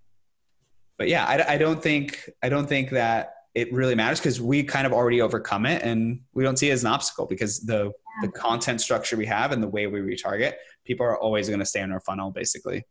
But 0.97 1.07
yeah 1.07 1.25
I, 1.25 1.53
I 1.53 1.57
don't 1.57 1.81
think 1.81 2.29
i 2.43 2.49
don't 2.49 2.67
think 2.67 2.91
that 2.91 3.33
it 3.53 3.71
really 3.73 3.95
matters 3.95 4.19
because 4.19 4.39
we 4.39 4.63
kind 4.63 4.87
of 4.87 4.93
already 4.93 5.21
overcome 5.21 5.65
it 5.65 5.81
and 5.83 6.21
we 6.33 6.43
don't 6.43 6.57
see 6.57 6.69
it 6.69 6.73
as 6.73 6.83
an 6.83 6.91
obstacle 6.91 7.25
because 7.25 7.59
the 7.59 7.85
yeah. 7.85 7.91
the 8.21 8.31
content 8.31 8.81
structure 8.81 9.17
we 9.17 9.25
have 9.25 9.51
and 9.51 9.61
the 9.61 9.67
way 9.67 9.87
we 9.87 9.99
retarget 9.99 10.53
people 10.85 11.05
are 11.05 11.19
always 11.19 11.47
going 11.47 11.59
to 11.59 11.65
stay 11.65 11.81
in 11.81 11.91
our 11.91 11.99
funnel 11.99 12.31
basically. 12.31 12.83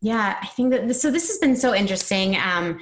Yeah 0.00 0.38
i 0.40 0.46
think 0.46 0.70
that 0.70 0.86
this, 0.88 1.02
so 1.02 1.10
this 1.10 1.28
has 1.28 1.38
been 1.38 1.56
so 1.56 1.74
interesting 1.74 2.36
um, 2.36 2.78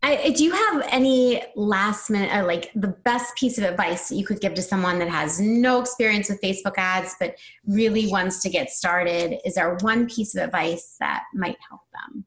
I, 0.00 0.30
do 0.30 0.44
you 0.44 0.52
have 0.52 0.86
any 0.90 1.42
last 1.56 2.08
minute, 2.08 2.32
uh, 2.32 2.46
like 2.46 2.70
the 2.76 2.88
best 2.88 3.34
piece 3.36 3.58
of 3.58 3.64
advice 3.64 4.08
that 4.08 4.14
you 4.14 4.24
could 4.24 4.40
give 4.40 4.54
to 4.54 4.62
someone 4.62 5.00
that 5.00 5.08
has 5.08 5.40
no 5.40 5.80
experience 5.80 6.28
with 6.28 6.40
Facebook 6.40 6.74
ads 6.76 7.16
but 7.18 7.34
really 7.66 8.06
wants 8.06 8.40
to 8.42 8.48
get 8.48 8.70
started? 8.70 9.40
Is 9.44 9.54
there 9.54 9.76
one 9.80 10.08
piece 10.08 10.36
of 10.36 10.44
advice 10.44 10.94
that 11.00 11.24
might 11.34 11.56
help 11.68 11.80
them? 11.92 12.24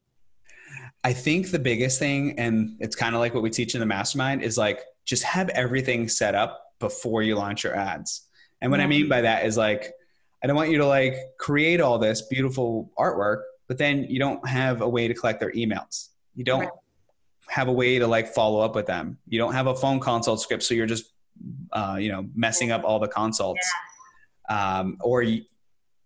I 1.06 1.14
think 1.14 1.52
the 1.52 1.60
biggest 1.60 1.98
thing, 1.98 2.38
and 2.38 2.76
it's 2.80 2.96
kind 2.96 3.16
of 3.16 3.22
like 3.22 3.34
what 3.34 3.42
we 3.42 3.50
teach 3.50 3.74
in 3.74 3.80
the 3.80 3.86
mastermind, 3.86 4.44
is 4.44 4.58
like 4.58 4.82
just 5.06 5.24
have 5.24 5.48
everything 5.50 6.10
set 6.10 6.36
up 6.36 6.74
before 6.80 7.24
you 7.24 7.36
launch 7.36 7.64
your 7.64 7.76
ads. 7.76 8.28
And 8.60 8.70
what 8.70 8.82
I 8.82 8.86
mean 8.86 9.08
by 9.08 9.22
that 9.22 9.46
is 9.46 9.56
like, 9.56 9.94
I 10.44 10.48
don't 10.48 10.58
want 10.58 10.72
you 10.72 10.78
to 10.80 10.86
like 10.86 11.16
create 11.40 11.80
all 11.80 11.98
this 11.98 12.22
beautiful 12.24 12.92
artwork, 13.00 13.44
but 13.68 13.78
then 13.78 14.04
you 14.10 14.20
don't 14.20 14.46
have 14.48 14.82
a 14.82 14.90
way 14.90 15.08
to 15.08 15.14
collect 15.14 15.40
their 15.40 15.52
emails. 15.54 16.10
You 16.36 16.44
don't 16.44 16.62
right 16.62 16.70
have 17.52 17.68
a 17.68 17.72
way 17.72 18.00
to 18.00 18.08
like 18.08 18.30
follow 18.30 18.62
up 18.62 18.76
with 18.76 18.86
them. 18.86 19.18
You 19.28 19.38
don't 19.38 19.54
have 19.54 19.68
a 19.68 19.76
phone 19.76 20.00
consult 20.00 20.40
script, 20.40 20.64
so 20.64 20.74
you're 20.74 20.86
just 20.86 21.06
uh, 21.74 21.98
you 22.00 22.10
know 22.10 22.26
messing 22.34 22.72
up 22.72 22.84
all 22.86 23.00
the 23.00 23.10
consults. 23.10 23.68
um, 24.50 24.98
or 25.02 25.24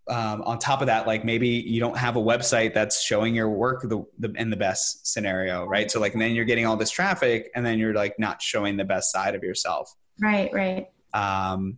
um, 0.08 0.42
on 0.44 0.60
top 0.60 0.82
of 0.82 0.88
that, 0.88 1.08
like 1.08 1.24
maybe 1.24 1.48
you 1.48 1.80
don't 1.80 1.98
have 1.98 2.16
a 2.16 2.22
website 2.22 2.74
that's 2.74 3.02
showing 3.02 3.34
your 3.34 3.50
work 3.50 3.82
the, 3.84 4.04
the, 4.20 4.32
in 4.34 4.50
the 4.50 4.58
best 4.58 5.08
scenario, 5.08 5.66
right? 5.66 5.90
So 5.90 6.00
like, 6.00 6.14
then 6.14 6.36
you're 6.36 6.46
getting 6.46 6.66
all 6.66 6.78
this 6.78 6.92
traffic, 6.92 7.52
and 7.56 7.66
then 7.66 7.80
you're 7.80 7.94
like 7.94 8.18
not 8.20 8.42
showing 8.42 8.78
the 8.78 8.86
best 8.86 9.12
side 9.12 9.36
of 9.36 9.44
yourself. 9.44 9.96
Right, 10.20 10.52
right. 10.54 10.88
Um, 11.14 11.78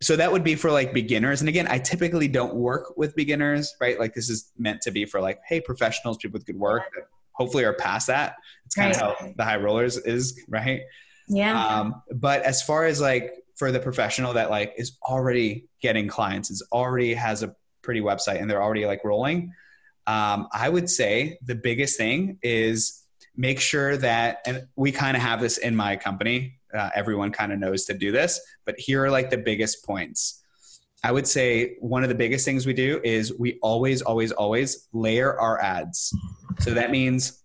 so 0.00 0.16
that 0.16 0.32
would 0.32 0.42
be 0.42 0.56
for 0.56 0.72
like 0.72 0.92
beginners. 0.92 1.40
And 1.40 1.48
again, 1.48 1.68
I 1.68 1.78
typically 1.78 2.26
don't 2.26 2.54
work 2.54 2.96
with 2.96 3.14
beginners, 3.14 3.74
right? 3.80 3.98
Like 3.98 4.14
this 4.14 4.28
is 4.28 4.50
meant 4.58 4.80
to 4.82 4.90
be 4.90 5.04
for 5.04 5.20
like, 5.20 5.40
hey, 5.46 5.60
professionals, 5.60 6.16
people 6.16 6.38
with 6.38 6.46
good 6.46 6.58
work 6.58 6.82
that 6.96 7.06
hopefully 7.42 7.64
are 7.64 7.72
past 7.72 8.06
that. 8.06 8.36
It's 8.66 8.74
kind 8.76 8.94
right. 8.94 9.02
of 9.02 9.18
how 9.18 9.32
the 9.36 9.44
high 9.44 9.56
rollers 9.56 9.96
is, 9.96 10.40
right? 10.48 10.82
Yeah. 11.28 11.66
Um, 11.66 12.02
but 12.14 12.42
as 12.42 12.62
far 12.62 12.84
as 12.84 13.00
like 13.00 13.34
for 13.56 13.72
the 13.72 13.80
professional 13.80 14.34
that 14.34 14.48
like 14.48 14.74
is 14.76 14.96
already 15.02 15.66
getting 15.80 16.06
clients, 16.06 16.50
is 16.50 16.62
already 16.72 17.14
has 17.14 17.42
a 17.42 17.54
pretty 17.82 18.00
website 18.00 18.40
and 18.40 18.48
they're 18.48 18.62
already 18.62 18.86
like 18.86 19.04
rolling, 19.04 19.52
um, 20.06 20.46
I 20.52 20.68
would 20.68 20.88
say 20.88 21.38
the 21.44 21.56
biggest 21.56 21.96
thing 21.96 22.38
is 22.42 23.02
make 23.36 23.60
sure 23.60 23.96
that, 23.96 24.38
and 24.46 24.68
we 24.76 24.92
kind 24.92 25.16
of 25.16 25.22
have 25.22 25.40
this 25.40 25.58
in 25.58 25.74
my 25.74 25.96
company. 25.96 26.60
Uh, 26.72 26.90
everyone 26.94 27.32
kind 27.32 27.52
of 27.52 27.58
knows 27.58 27.84
to 27.86 27.94
do 27.94 28.12
this, 28.12 28.40
but 28.64 28.78
here 28.78 29.04
are 29.04 29.10
like 29.10 29.30
the 29.30 29.38
biggest 29.38 29.84
points. 29.84 30.41
I 31.04 31.10
would 31.10 31.26
say 31.26 31.76
one 31.80 32.02
of 32.02 32.08
the 32.08 32.14
biggest 32.14 32.44
things 32.44 32.64
we 32.64 32.72
do 32.72 33.00
is 33.02 33.36
we 33.38 33.58
always, 33.60 34.02
always, 34.02 34.30
always 34.30 34.88
layer 34.92 35.38
our 35.38 35.60
ads. 35.60 36.14
So 36.60 36.74
that 36.74 36.90
means 36.90 37.42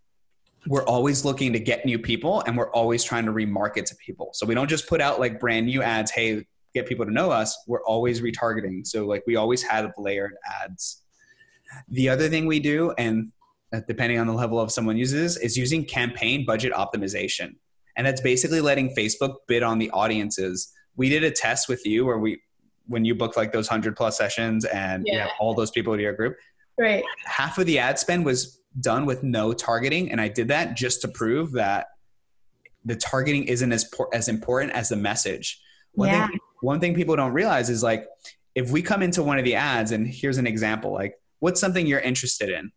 we're 0.68 0.86
always 0.86 1.26
looking 1.26 1.54
to 1.54 1.60
get 1.60 1.86
new 1.86 1.98
people 1.98 2.42
and 2.42 2.56
we're 2.56 2.72
always 2.72 3.04
trying 3.04 3.26
to 3.26 3.32
remarket 3.32 3.86
to 3.86 3.96
people. 3.96 4.30
So 4.34 4.46
we 4.46 4.54
don't 4.54 4.70
just 4.70 4.88
put 4.88 5.02
out 5.02 5.20
like 5.20 5.40
brand 5.40 5.66
new 5.66 5.82
ads, 5.82 6.12
hey, 6.12 6.46
get 6.74 6.88
people 6.88 7.06
to 7.06 7.12
know 7.12 7.32
us. 7.32 7.58
We're 7.68 7.84
always 7.84 8.22
retargeting. 8.22 8.86
So 8.86 9.06
like 9.06 9.24
we 9.26 9.38
always 9.38 9.64
have 9.64 9.92
layered 9.98 10.36
ads. 10.64 11.02
The 11.90 12.10
other 12.10 12.30
thing 12.30 12.46
we 12.46 12.60
do, 12.60 12.94
and 12.98 13.32
uh, 13.74 13.82
depending 13.88 14.20
on 14.20 14.28
the 14.28 14.34
level 14.34 14.60
of 14.60 14.72
someone 14.72 14.98
uses, 14.98 15.38
is 15.38 15.58
using 15.58 15.84
campaign 15.84 16.46
budget 16.46 16.74
optimization. 16.74 17.56
And 17.96 18.06
that's 18.06 18.22
basically 18.22 18.62
letting 18.62 18.96
Facebook 18.96 19.38
bid 19.48 19.64
on 19.64 19.80
the 19.80 19.90
audiences. 19.92 20.72
We 20.96 21.10
did 21.10 21.24
a 21.24 21.32
test 21.32 21.68
with 21.68 21.86
you 21.86 22.06
where 22.06 22.20
we, 22.20 22.40
when 22.88 23.06
you 23.06 23.16
book 23.16 23.38
like 23.38 23.52
those 23.52 23.68
hundred 23.68 23.96
plus 23.96 24.18
sessions 24.18 24.66
and 24.66 25.06
yeah. 25.06 25.14
you 25.14 25.20
have 25.20 25.32
all 25.40 25.54
those 25.54 25.72
people 25.72 25.96
to 25.96 26.02
your 26.02 26.14
group, 26.14 26.36
right? 26.80 27.04
Half 27.26 27.58
of 27.58 27.66
the 27.66 27.80
ad 27.80 28.00
spend 28.00 28.26
was 28.26 28.60
done 28.80 29.06
with 29.06 29.24
no 29.24 29.54
targeting, 29.54 30.12
and 30.12 30.20
I 30.22 30.28
did 30.28 30.48
that 30.50 30.76
just 30.76 31.02
to 31.02 31.08
prove 31.08 31.52
that 31.54 31.88
the 32.86 32.96
targeting 32.96 33.44
isn't 33.46 33.72
as 33.72 33.90
as 34.14 34.28
important 34.28 34.74
as 34.74 34.90
the 34.90 34.96
message. 34.96 35.62
One 35.94 36.10
yeah. 36.10 36.28
thing 36.28 36.40
one 36.62 36.80
thing 36.80 36.96
people 36.96 37.16
don't 37.16 37.34
realize 37.34 37.70
is 37.70 37.84
like 37.84 38.08
if 38.56 38.72
we 38.72 38.82
come 38.82 39.04
into 39.04 39.22
one 39.22 39.38
of 39.38 39.46
the 39.46 39.56
ads, 39.56 39.92
and 39.92 40.08
here's 40.08 40.38
an 40.38 40.48
example, 40.48 40.92
like 40.92 41.16
what's 41.40 41.62
something 41.62 41.86
you're 41.86 42.00
interested 42.00 42.50
in, 42.50 42.72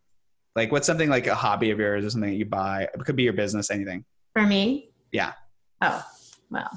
like 0.54 0.70
what's 0.72 0.86
something 0.86 1.08
like 1.08 1.26
a 1.26 1.34
hobby 1.34 1.70
of 1.70 1.78
yours 1.78 2.04
or 2.04 2.10
something 2.10 2.30
that 2.30 2.36
you 2.36 2.44
buy. 2.44 2.82
It 2.82 3.04
could 3.04 3.16
be 3.16 3.22
your 3.22 3.32
business, 3.32 3.70
anything. 3.70 4.04
For 4.34 4.46
me. 4.46 4.90
Yeah. 5.12 5.32
Oh 5.80 6.04
well, 6.50 6.68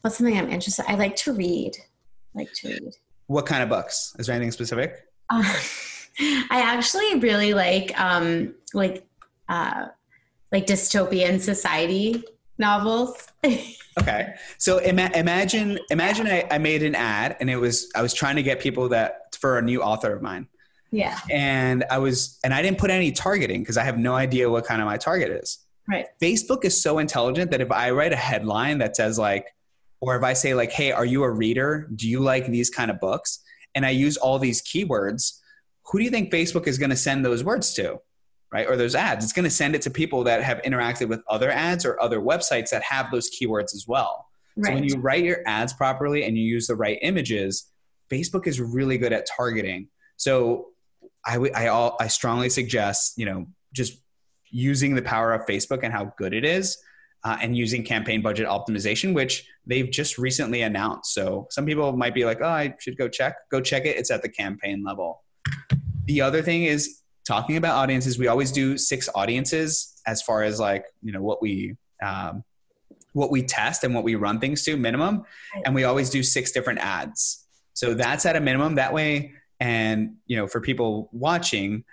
what's 0.00 0.16
something 0.16 0.36
I'm 0.36 0.50
interested? 0.50 0.84
I 0.88 0.94
like 0.94 1.16
to 1.16 1.32
read. 1.32 1.76
Like 2.34 2.52
to 2.54 2.68
read. 2.68 2.94
What 3.26 3.46
kind 3.46 3.62
of 3.62 3.68
books? 3.68 4.14
Is 4.18 4.26
there 4.26 4.34
anything 4.34 4.52
specific? 4.52 5.06
Uh, 5.28 5.42
I 6.20 6.60
actually 6.62 7.20
really 7.20 7.54
like 7.54 7.98
um, 8.00 8.54
like 8.74 9.06
uh, 9.48 9.86
like 10.52 10.66
dystopian 10.66 11.40
society 11.40 12.24
novels. 12.58 13.28
okay, 14.00 14.34
so 14.58 14.78
ima- 14.78 15.10
imagine 15.14 15.78
imagine 15.90 16.26
I, 16.26 16.46
I 16.50 16.58
made 16.58 16.82
an 16.82 16.94
ad 16.94 17.36
and 17.40 17.48
it 17.48 17.56
was 17.56 17.90
I 17.94 18.02
was 18.02 18.12
trying 18.12 18.36
to 18.36 18.42
get 18.42 18.60
people 18.60 18.88
that 18.90 19.34
for 19.36 19.58
a 19.58 19.62
new 19.62 19.82
author 19.82 20.12
of 20.12 20.22
mine. 20.22 20.48
Yeah. 20.92 21.18
And 21.30 21.84
I 21.90 21.98
was 21.98 22.38
and 22.44 22.52
I 22.52 22.62
didn't 22.62 22.78
put 22.78 22.90
any 22.90 23.12
targeting 23.12 23.62
because 23.62 23.76
I 23.76 23.84
have 23.84 23.98
no 23.98 24.14
idea 24.14 24.50
what 24.50 24.64
kind 24.64 24.80
of 24.80 24.86
my 24.86 24.96
target 24.96 25.30
is. 25.30 25.58
Right. 25.88 26.06
Facebook 26.20 26.64
is 26.64 26.80
so 26.80 26.98
intelligent 26.98 27.50
that 27.52 27.60
if 27.60 27.70
I 27.70 27.90
write 27.90 28.12
a 28.12 28.16
headline 28.16 28.78
that 28.78 28.96
says 28.96 29.18
like 29.18 29.46
or 30.00 30.16
if 30.16 30.22
I 30.22 30.32
say 30.32 30.54
like, 30.54 30.72
"Hey, 30.72 30.92
are 30.92 31.04
you 31.04 31.22
a 31.24 31.30
reader? 31.30 31.88
Do 31.94 32.08
you 32.08 32.20
like 32.20 32.46
these 32.46 32.70
kind 32.70 32.90
of 32.90 33.00
books?" 33.00 33.40
and 33.74 33.86
I 33.86 33.90
use 33.90 34.16
all 34.16 34.38
these 34.38 34.62
keywords, 34.62 35.38
who 35.86 35.98
do 35.98 36.04
you 36.04 36.10
think 36.10 36.32
Facebook 36.32 36.66
is 36.66 36.78
going 36.78 36.90
to 36.90 36.96
send 36.96 37.24
those 37.24 37.44
words 37.44 37.72
to? 37.74 38.00
Right? 38.52 38.66
Or 38.66 38.76
those 38.76 38.96
ads. 38.96 39.24
It's 39.24 39.32
going 39.32 39.44
to 39.44 39.50
send 39.50 39.76
it 39.76 39.82
to 39.82 39.90
people 39.90 40.24
that 40.24 40.42
have 40.42 40.60
interacted 40.62 41.08
with 41.08 41.22
other 41.28 41.50
ads 41.50 41.84
or 41.84 42.00
other 42.02 42.20
websites 42.20 42.70
that 42.70 42.82
have 42.82 43.10
those 43.12 43.30
keywords 43.30 43.74
as 43.74 43.84
well. 43.86 44.26
Right. 44.56 44.70
So 44.70 44.74
when 44.74 44.84
you 44.84 44.96
write 44.96 45.22
your 45.22 45.38
ads 45.46 45.72
properly 45.72 46.24
and 46.24 46.36
you 46.36 46.42
use 46.42 46.66
the 46.66 46.74
right 46.74 46.98
images, 47.02 47.70
Facebook 48.10 48.48
is 48.48 48.60
really 48.60 48.98
good 48.98 49.12
at 49.12 49.26
targeting. 49.26 49.88
So 50.16 50.66
i 51.24 52.06
strongly 52.08 52.48
suggest, 52.48 53.14
you 53.16 53.26
know, 53.26 53.46
just 53.72 53.98
using 54.50 54.96
the 54.96 55.02
power 55.02 55.32
of 55.32 55.46
Facebook 55.46 55.80
and 55.84 55.92
how 55.92 56.12
good 56.18 56.34
it 56.34 56.44
is. 56.44 56.76
Uh, 57.22 57.36
and 57.42 57.54
using 57.54 57.84
campaign 57.84 58.22
budget 58.22 58.46
optimization, 58.48 59.12
which 59.12 59.46
they've 59.70 59.90
just 59.90 60.18
recently 60.18 60.62
announced. 60.62 61.14
So 61.14 61.46
some 61.50 61.64
people 61.64 61.96
might 61.96 62.14
be 62.14 62.24
like, 62.24 62.40
"Oh, 62.42 62.48
I 62.48 62.74
should 62.80 62.98
go 62.98 63.08
check." 63.08 63.36
Go 63.50 63.60
check 63.60 63.86
it. 63.86 63.96
It's 63.96 64.10
at 64.10 64.20
the 64.22 64.28
campaign 64.28 64.82
level. 64.84 65.22
The 66.04 66.20
other 66.20 66.42
thing 66.42 66.64
is 66.64 67.00
talking 67.24 67.56
about 67.56 67.76
audiences. 67.76 68.18
We 68.18 68.26
always 68.26 68.50
do 68.52 68.76
six 68.76 69.08
audiences 69.14 70.00
as 70.06 70.20
far 70.20 70.42
as 70.42 70.58
like 70.58 70.84
you 71.02 71.12
know 71.12 71.22
what 71.22 71.40
we 71.40 71.76
um, 72.02 72.44
what 73.12 73.30
we 73.30 73.42
test 73.42 73.84
and 73.84 73.94
what 73.94 74.04
we 74.04 74.16
run 74.16 74.40
things 74.40 74.64
to 74.64 74.76
minimum, 74.76 75.24
and 75.64 75.74
we 75.74 75.84
always 75.84 76.10
do 76.10 76.22
six 76.22 76.50
different 76.50 76.80
ads. 76.80 77.46
So 77.74 77.94
that's 77.94 78.26
at 78.26 78.36
a 78.36 78.40
minimum. 78.40 78.74
That 78.74 78.92
way, 78.92 79.32
and 79.60 80.16
you 80.26 80.36
know, 80.36 80.46
for 80.48 80.60
people 80.60 81.08
watching, 81.12 81.84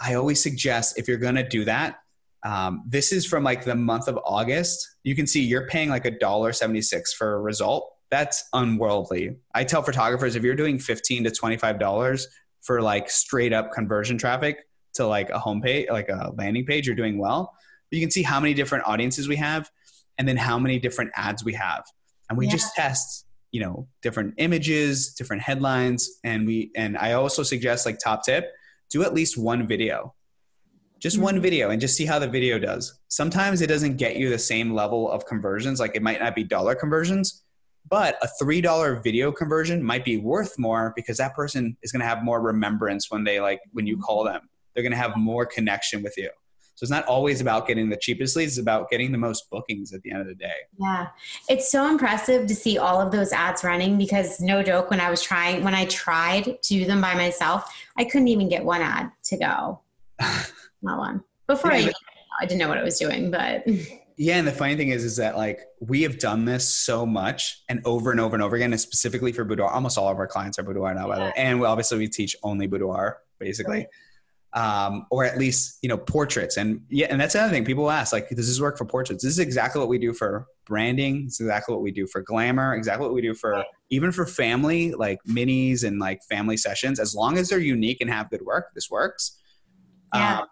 I 0.00 0.14
always 0.14 0.42
suggest 0.42 0.98
if 0.98 1.08
you're 1.08 1.16
going 1.16 1.36
to 1.36 1.48
do 1.48 1.64
that, 1.64 2.01
um, 2.44 2.82
this 2.86 3.12
is 3.12 3.26
from 3.26 3.44
like 3.44 3.64
the 3.64 3.74
month 3.74 4.08
of 4.08 4.18
August. 4.24 4.96
You 5.04 5.14
can 5.14 5.26
see 5.26 5.42
you're 5.42 5.66
paying 5.66 5.88
like 5.88 6.04
a 6.04 6.10
dollar 6.10 6.52
seventy 6.52 6.82
six 6.82 7.12
for 7.12 7.34
a 7.34 7.40
result. 7.40 7.90
That's 8.10 8.44
unworldly. 8.52 9.36
I 9.54 9.64
tell 9.64 9.82
photographers 9.82 10.36
if 10.36 10.42
you're 10.42 10.54
doing 10.54 10.78
fifteen 10.78 11.24
to 11.24 11.30
twenty 11.30 11.56
five 11.56 11.78
dollars 11.78 12.26
for 12.62 12.80
like 12.80 13.10
straight 13.10 13.52
up 13.52 13.72
conversion 13.72 14.18
traffic 14.18 14.58
to 14.94 15.06
like 15.06 15.30
a 15.30 15.38
homepage, 15.38 15.90
like 15.90 16.08
a 16.08 16.32
landing 16.36 16.66
page, 16.66 16.86
you're 16.86 16.96
doing 16.96 17.18
well. 17.18 17.52
But 17.90 17.96
you 17.96 18.02
can 18.02 18.10
see 18.10 18.22
how 18.22 18.40
many 18.40 18.54
different 18.54 18.86
audiences 18.86 19.28
we 19.28 19.36
have 19.36 19.70
and 20.18 20.28
then 20.28 20.36
how 20.36 20.58
many 20.58 20.78
different 20.78 21.10
ads 21.16 21.44
we 21.44 21.54
have. 21.54 21.84
And 22.28 22.38
we 22.38 22.46
yeah. 22.46 22.52
just 22.52 22.74
test, 22.74 23.26
you 23.50 23.60
know, 23.60 23.88
different 24.02 24.34
images, 24.36 25.14
different 25.14 25.42
headlines. 25.42 26.08
And 26.24 26.46
we, 26.46 26.70
and 26.76 26.96
I 26.96 27.12
also 27.12 27.42
suggest 27.42 27.86
like 27.86 27.98
top 27.98 28.24
tip, 28.24 28.50
do 28.90 29.02
at 29.02 29.14
least 29.14 29.36
one 29.38 29.66
video. 29.66 30.14
Just 31.02 31.16
mm-hmm. 31.16 31.24
one 31.24 31.40
video 31.40 31.70
and 31.70 31.80
just 31.80 31.96
see 31.96 32.06
how 32.06 32.20
the 32.20 32.28
video 32.28 32.60
does. 32.60 33.00
Sometimes 33.08 33.60
it 33.60 33.66
doesn't 33.66 33.96
get 33.96 34.16
you 34.16 34.30
the 34.30 34.38
same 34.38 34.72
level 34.72 35.10
of 35.10 35.26
conversions. 35.26 35.80
Like 35.80 35.96
it 35.96 36.02
might 36.02 36.20
not 36.20 36.36
be 36.36 36.44
dollar 36.44 36.76
conversions, 36.76 37.42
but 37.88 38.16
a 38.22 38.28
$3 38.42 39.02
video 39.02 39.32
conversion 39.32 39.82
might 39.82 40.04
be 40.04 40.16
worth 40.16 40.56
more 40.58 40.92
because 40.94 41.16
that 41.16 41.34
person 41.34 41.76
is 41.82 41.90
going 41.90 42.00
to 42.00 42.06
have 42.06 42.22
more 42.22 42.40
remembrance 42.40 43.10
when 43.10 43.24
they 43.24 43.40
like, 43.40 43.60
when 43.72 43.84
you 43.84 43.98
call 43.98 44.22
them. 44.22 44.48
They're 44.74 44.84
going 44.84 44.92
to 44.92 44.98
have 44.98 45.16
more 45.16 45.44
connection 45.44 46.04
with 46.04 46.14
you. 46.16 46.30
So 46.76 46.84
it's 46.84 46.90
not 46.90 47.04
always 47.04 47.40
about 47.40 47.66
getting 47.66 47.90
the 47.90 47.96
cheapest 47.96 48.36
leads, 48.36 48.52
it's 48.52 48.62
about 48.62 48.88
getting 48.88 49.12
the 49.12 49.18
most 49.18 49.50
bookings 49.50 49.92
at 49.92 50.02
the 50.02 50.12
end 50.12 50.20
of 50.22 50.28
the 50.28 50.34
day. 50.34 50.54
Yeah. 50.78 51.08
It's 51.48 51.70
so 51.70 51.86
impressive 51.88 52.46
to 52.46 52.54
see 52.54 52.78
all 52.78 53.00
of 53.00 53.12
those 53.12 53.32
ads 53.32 53.62
running 53.62 53.98
because 53.98 54.40
no 54.40 54.62
joke, 54.62 54.88
when 54.88 55.00
I 55.00 55.10
was 55.10 55.20
trying, 55.20 55.64
when 55.64 55.74
I 55.74 55.84
tried 55.86 56.44
to 56.44 56.74
do 56.74 56.84
them 56.84 57.00
by 57.00 57.14
myself, 57.14 57.76
I 57.98 58.04
couldn't 58.04 58.28
even 58.28 58.48
get 58.48 58.64
one 58.64 58.80
ad 58.80 59.10
to 59.24 59.36
go. 59.36 59.80
not 60.82 60.98
one. 60.98 61.22
Before 61.46 61.72
yeah, 61.72 61.88
I, 61.88 62.44
I 62.44 62.46
didn't 62.46 62.60
know 62.60 62.68
what 62.68 62.78
I 62.78 62.82
was 62.82 62.98
doing, 62.98 63.30
but 63.30 63.64
Yeah, 64.16 64.36
and 64.36 64.46
the 64.46 64.52
funny 64.52 64.76
thing 64.76 64.90
is, 64.90 65.04
is 65.04 65.16
that 65.16 65.36
like 65.36 65.60
we 65.80 66.02
have 66.02 66.18
done 66.18 66.44
this 66.44 66.68
so 66.68 67.06
much 67.06 67.62
and 67.68 67.80
over 67.84 68.10
and 68.10 68.20
over 68.20 68.34
and 68.34 68.42
over 68.42 68.56
again, 68.56 68.72
and 68.72 68.80
specifically 68.80 69.32
for 69.32 69.44
boudoir. 69.44 69.70
Almost 69.70 69.98
all 69.98 70.08
of 70.08 70.18
our 70.18 70.26
clients 70.26 70.58
are 70.58 70.62
boudoir 70.62 70.94
now, 70.94 71.08
yeah. 71.08 71.08
by 71.08 71.16
the 71.16 71.24
way, 71.24 71.32
and 71.36 71.60
we 71.60 71.66
obviously 71.66 71.98
we 71.98 72.08
teach 72.08 72.36
only 72.42 72.66
boudoir 72.66 73.18
basically, 73.38 73.86
right. 74.54 74.84
um, 74.86 75.06
or 75.10 75.24
at 75.24 75.38
least 75.38 75.78
you 75.82 75.88
know 75.88 75.96
portraits. 75.96 76.56
And 76.56 76.82
yeah, 76.88 77.06
and 77.10 77.20
that's 77.20 77.34
another 77.34 77.52
thing 77.52 77.64
people 77.64 77.90
ask, 77.90 78.12
like, 78.12 78.28
does 78.28 78.46
this 78.46 78.60
work 78.60 78.76
for 78.76 78.84
portraits? 78.84 79.24
This 79.24 79.32
is 79.32 79.38
exactly 79.38 79.80
what 79.80 79.88
we 79.88 79.98
do 79.98 80.12
for 80.12 80.46
branding. 80.66 81.24
It's 81.26 81.40
exactly 81.40 81.74
what 81.74 81.82
we 81.82 81.90
do 81.90 82.06
for 82.06 82.20
glamour. 82.22 82.74
Exactly 82.74 83.06
what 83.06 83.14
we 83.14 83.22
do 83.22 83.34
for 83.34 83.52
right. 83.52 83.66
even 83.90 84.12
for 84.12 84.26
family, 84.26 84.92
like 84.92 85.18
minis 85.26 85.84
and 85.84 85.98
like 85.98 86.20
family 86.28 86.56
sessions. 86.56 87.00
As 87.00 87.14
long 87.14 87.38
as 87.38 87.48
they're 87.48 87.58
unique 87.58 88.00
and 88.00 88.10
have 88.10 88.30
good 88.30 88.42
work, 88.42 88.66
this 88.74 88.90
works. 88.90 89.38
Yeah. 90.14 90.40
Um, 90.40 90.46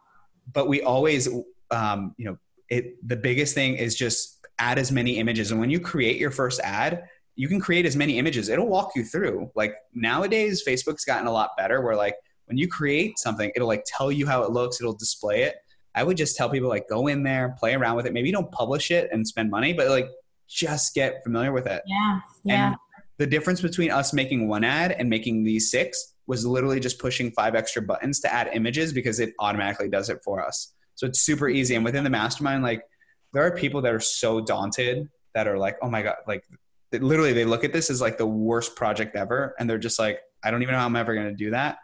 but 0.52 0.68
we 0.68 0.82
always, 0.82 1.28
um, 1.70 2.14
you 2.18 2.24
know 2.26 2.38
it 2.70 2.96
the 3.06 3.16
biggest 3.16 3.54
thing 3.54 3.74
is 3.74 3.94
just 3.94 4.38
add 4.58 4.78
as 4.78 4.90
many 4.90 5.18
images. 5.18 5.50
And 5.50 5.60
when 5.60 5.70
you 5.70 5.80
create 5.80 6.18
your 6.18 6.30
first 6.30 6.60
ad 6.60 7.04
you 7.36 7.48
can 7.48 7.60
create 7.60 7.86
as 7.86 7.96
many 7.96 8.18
images. 8.18 8.50
It'll 8.50 8.68
walk 8.68 8.92
you 8.94 9.02
through. 9.04 9.50
Like 9.54 9.74
nowadays 9.94 10.62
facebook's 10.66 11.04
gotten 11.04 11.26
a 11.26 11.32
lot 11.32 11.50
better 11.56 11.80
where 11.80 11.96
like 11.96 12.14
when 12.46 12.58
you 12.58 12.68
create 12.68 13.18
something 13.18 13.50
it'll 13.54 13.68
like 13.68 13.84
tell 13.86 14.12
you 14.12 14.26
how 14.26 14.42
it 14.42 14.50
looks. 14.50 14.80
It'll 14.80 14.94
display 14.94 15.42
it. 15.42 15.56
I 15.94 16.04
would 16.04 16.16
just 16.16 16.36
tell 16.36 16.48
people 16.48 16.68
like 16.68 16.88
go 16.88 17.08
in 17.08 17.22
there 17.22 17.56
play 17.58 17.74
around 17.74 17.96
with 17.96 18.06
it. 18.06 18.12
Maybe 18.12 18.30
don't 18.30 18.50
publish 18.52 18.90
it 18.90 19.08
and 19.12 19.26
spend 19.26 19.50
money 19.50 19.72
but 19.72 19.88
like 19.88 20.08
just 20.48 20.94
get 20.94 21.22
familiar 21.24 21.52
with 21.52 21.66
it. 21.66 21.82
Yeah. 21.86 22.20
Yeah. 22.44 22.66
And 22.66 22.76
the 23.18 23.26
difference 23.26 23.60
between 23.60 23.90
us 23.90 24.12
making 24.12 24.48
one 24.48 24.64
ad 24.64 24.92
and 24.92 25.08
making 25.08 25.44
these 25.44 25.70
six 25.70 26.09
was 26.30 26.46
literally 26.46 26.78
just 26.78 27.00
pushing 27.00 27.32
five 27.32 27.56
extra 27.56 27.82
buttons 27.82 28.20
to 28.20 28.32
add 28.32 28.48
images 28.54 28.92
because 28.92 29.18
it 29.18 29.34
automatically 29.40 29.88
does 29.88 30.08
it 30.08 30.20
for 30.22 30.46
us. 30.46 30.72
So 30.94 31.08
it's 31.08 31.18
super 31.18 31.48
easy. 31.48 31.74
And 31.74 31.84
within 31.84 32.04
the 32.04 32.10
mastermind, 32.10 32.62
like 32.62 32.84
there 33.32 33.44
are 33.44 33.50
people 33.50 33.82
that 33.82 33.92
are 33.92 33.98
so 33.98 34.40
daunted 34.40 35.08
that 35.34 35.48
are 35.48 35.58
like, 35.58 35.76
oh 35.82 35.90
my 35.90 36.02
God, 36.02 36.14
like 36.28 36.44
literally 36.92 37.32
they 37.32 37.44
look 37.44 37.64
at 37.64 37.72
this 37.72 37.90
as 37.90 38.00
like 38.00 38.16
the 38.16 38.26
worst 38.26 38.76
project 38.76 39.16
ever. 39.16 39.56
And 39.58 39.68
they're 39.68 39.76
just 39.76 39.98
like, 39.98 40.20
I 40.44 40.52
don't 40.52 40.62
even 40.62 40.72
know 40.72 40.78
how 40.78 40.86
I'm 40.86 40.94
ever 40.94 41.14
going 41.14 41.26
to 41.26 41.34
do 41.34 41.50
that. 41.50 41.78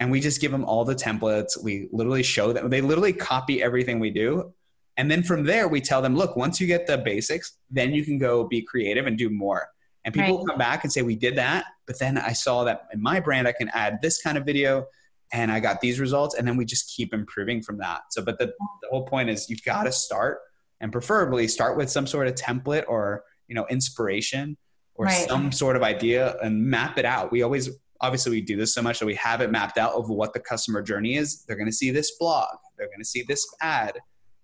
And 0.00 0.10
we 0.10 0.20
just 0.20 0.40
give 0.40 0.50
them 0.50 0.64
all 0.64 0.84
the 0.84 0.96
templates. 0.96 1.62
We 1.62 1.88
literally 1.92 2.24
show 2.24 2.52
them, 2.52 2.68
they 2.68 2.80
literally 2.80 3.12
copy 3.12 3.62
everything 3.62 4.00
we 4.00 4.10
do. 4.10 4.52
And 4.96 5.08
then 5.08 5.22
from 5.22 5.44
there, 5.44 5.68
we 5.68 5.80
tell 5.80 6.02
them, 6.02 6.16
look, 6.16 6.34
once 6.34 6.60
you 6.60 6.66
get 6.66 6.88
the 6.88 6.98
basics, 6.98 7.56
then 7.70 7.94
you 7.94 8.04
can 8.04 8.18
go 8.18 8.48
be 8.48 8.62
creative 8.62 9.06
and 9.06 9.16
do 9.16 9.30
more. 9.30 9.68
And 10.06 10.14
people 10.14 10.38
right. 10.38 10.46
come 10.46 10.58
back 10.58 10.84
and 10.84 10.92
say, 10.92 11.02
we 11.02 11.16
did 11.16 11.36
that. 11.36 11.66
But 11.86 11.98
then 11.98 12.16
I 12.16 12.32
saw 12.32 12.64
that 12.64 12.86
in 12.92 13.02
my 13.02 13.20
brand, 13.20 13.46
I 13.46 13.52
can 13.52 13.68
add 13.74 13.98
this 14.00 14.22
kind 14.22 14.38
of 14.38 14.46
video 14.46 14.86
and 15.32 15.50
I 15.50 15.58
got 15.58 15.80
these 15.80 15.98
results. 15.98 16.36
And 16.36 16.46
then 16.46 16.56
we 16.56 16.64
just 16.64 16.94
keep 16.94 17.12
improving 17.12 17.60
from 17.60 17.76
that. 17.78 18.02
So, 18.10 18.22
but 18.22 18.38
the, 18.38 18.46
the 18.46 18.88
whole 18.88 19.04
point 19.04 19.28
is 19.28 19.50
you've 19.50 19.64
got 19.64 19.82
to 19.82 19.92
start 19.92 20.38
and 20.80 20.92
preferably 20.92 21.48
start 21.48 21.76
with 21.76 21.90
some 21.90 22.06
sort 22.06 22.28
of 22.28 22.36
template 22.36 22.84
or, 22.86 23.24
you 23.48 23.56
know, 23.56 23.66
inspiration 23.68 24.56
or 24.94 25.06
right. 25.06 25.28
some 25.28 25.50
sort 25.50 25.74
of 25.74 25.82
idea 25.82 26.36
and 26.40 26.62
map 26.62 26.98
it 26.98 27.04
out. 27.04 27.32
We 27.32 27.42
always, 27.42 27.68
obviously 28.00 28.30
we 28.30 28.42
do 28.42 28.56
this 28.56 28.72
so 28.72 28.82
much 28.82 29.00
that 29.00 29.06
we 29.06 29.16
have 29.16 29.40
it 29.40 29.50
mapped 29.50 29.76
out 29.76 29.94
of 29.94 30.08
what 30.08 30.32
the 30.32 30.40
customer 30.40 30.82
journey 30.82 31.16
is. 31.16 31.44
They're 31.44 31.56
going 31.56 31.66
to 31.66 31.72
see 31.72 31.90
this 31.90 32.12
blog. 32.16 32.56
They're 32.78 32.86
going 32.86 33.00
to 33.00 33.04
see 33.04 33.24
this 33.26 33.44
ad, 33.60 33.98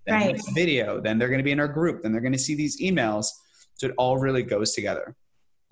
then 0.06 0.14
right. 0.14 0.34
this 0.34 0.48
video, 0.48 1.00
then 1.00 1.18
they're 1.18 1.28
going 1.28 1.38
to 1.38 1.44
be 1.44 1.52
in 1.52 1.60
our 1.60 1.68
group, 1.68 2.02
then 2.02 2.10
they're 2.10 2.20
going 2.20 2.32
to 2.32 2.38
see 2.38 2.56
these 2.56 2.80
emails. 2.80 3.26
So 3.74 3.86
it 3.86 3.94
all 3.96 4.18
really 4.18 4.42
goes 4.42 4.72
together. 4.72 5.14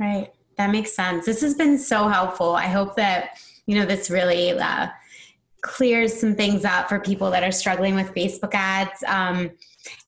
Right. 0.01 0.33
That 0.57 0.71
makes 0.71 0.93
sense. 0.93 1.27
This 1.27 1.43
has 1.43 1.55
been 1.55 1.79
so 1.79 2.09
helpful. 2.09 2.55
I 2.55 2.67
hope 2.67 2.97
that, 2.97 3.39
you 3.67 3.77
know, 3.77 3.85
this 3.85 4.11
really 4.11 4.59
uh, 4.59 4.89
clears 5.61 6.19
some 6.19 6.35
things 6.35 6.65
up 6.65 6.89
for 6.89 6.99
people 6.99 7.31
that 7.31 7.43
are 7.43 7.53
struggling 7.53 7.95
with 7.95 8.15
Facebook 8.15 8.55
ads. 8.55 9.05
Um, 9.07 9.51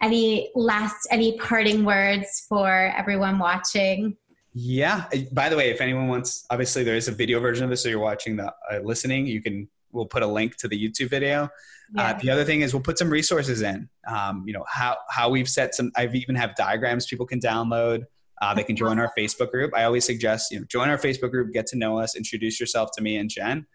any 0.00 0.50
last, 0.54 0.96
any 1.10 1.38
parting 1.38 1.84
words 1.84 2.46
for 2.48 2.92
everyone 2.96 3.38
watching? 3.38 4.16
Yeah. 4.54 5.04
By 5.30 5.48
the 5.48 5.56
way, 5.56 5.70
if 5.70 5.80
anyone 5.80 6.08
wants, 6.08 6.46
obviously 6.50 6.84
there 6.84 6.96
is 6.96 7.08
a 7.08 7.12
video 7.12 7.40
version 7.40 7.64
of 7.64 7.70
this, 7.70 7.82
so 7.82 7.88
you're 7.88 7.98
watching 7.98 8.36
the 8.36 8.52
uh, 8.70 8.78
listening. 8.82 9.26
You 9.26 9.42
can. 9.42 9.68
We'll 9.92 10.06
put 10.06 10.22
a 10.22 10.26
link 10.26 10.56
to 10.56 10.68
the 10.68 10.88
YouTube 10.88 11.10
video. 11.10 11.44
Uh, 11.44 11.48
yeah. 11.96 12.02
Uh, 12.02 12.18
the 12.18 12.30
other 12.30 12.44
thing 12.44 12.62
is 12.62 12.72
we'll 12.72 12.82
put 12.82 12.96
some 12.96 13.10
resources 13.10 13.60
in. 13.60 13.90
Um, 14.06 14.44
you 14.46 14.54
know 14.54 14.64
how 14.66 14.96
how 15.10 15.28
we've 15.28 15.48
set 15.48 15.74
some. 15.74 15.92
I've 15.96 16.14
even 16.14 16.34
have 16.34 16.54
diagrams 16.54 17.04
people 17.06 17.26
can 17.26 17.40
download. 17.40 18.04
Uh, 18.42 18.52
they 18.52 18.64
can 18.64 18.74
join 18.74 18.98
our 18.98 19.12
Facebook 19.16 19.50
group. 19.50 19.72
I 19.74 19.84
always 19.84 20.04
suggest 20.04 20.50
you 20.50 20.58
know 20.58 20.66
join 20.68 20.88
our 20.88 20.98
Facebook 20.98 21.30
group, 21.30 21.52
get 21.52 21.66
to 21.68 21.78
know 21.78 21.98
us, 21.98 22.16
introduce 22.16 22.58
yourself 22.58 22.90
to 22.96 23.02
me 23.02 23.16
and 23.16 23.30
Jen. 23.30 23.66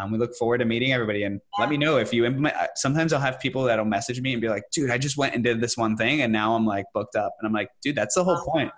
Um, 0.00 0.10
we 0.10 0.18
look 0.18 0.34
forward 0.36 0.58
to 0.58 0.64
meeting 0.64 0.92
everybody 0.92 1.24
and 1.24 1.40
let 1.58 1.68
me 1.68 1.76
know 1.76 1.98
if 1.98 2.14
you 2.14 2.24
implement. 2.24 2.56
Uh, 2.56 2.68
sometimes 2.76 3.12
I'll 3.12 3.20
have 3.20 3.40
people 3.40 3.64
that'll 3.64 3.84
message 3.84 4.20
me 4.20 4.32
and 4.32 4.40
be 4.40 4.48
like, 4.48 4.62
"Dude, 4.72 4.90
I 4.90 4.96
just 4.96 5.18
went 5.18 5.34
and 5.34 5.44
did 5.44 5.60
this 5.60 5.76
one 5.76 5.96
thing, 5.96 6.22
and 6.22 6.32
now 6.32 6.54
I'm 6.54 6.64
like 6.64 6.86
booked 6.94 7.16
up." 7.16 7.34
And 7.40 7.46
I'm 7.46 7.52
like, 7.52 7.68
"Dude, 7.82 7.96
that's 7.96 8.14
the 8.14 8.24
whole 8.24 8.40
point. 8.44 8.70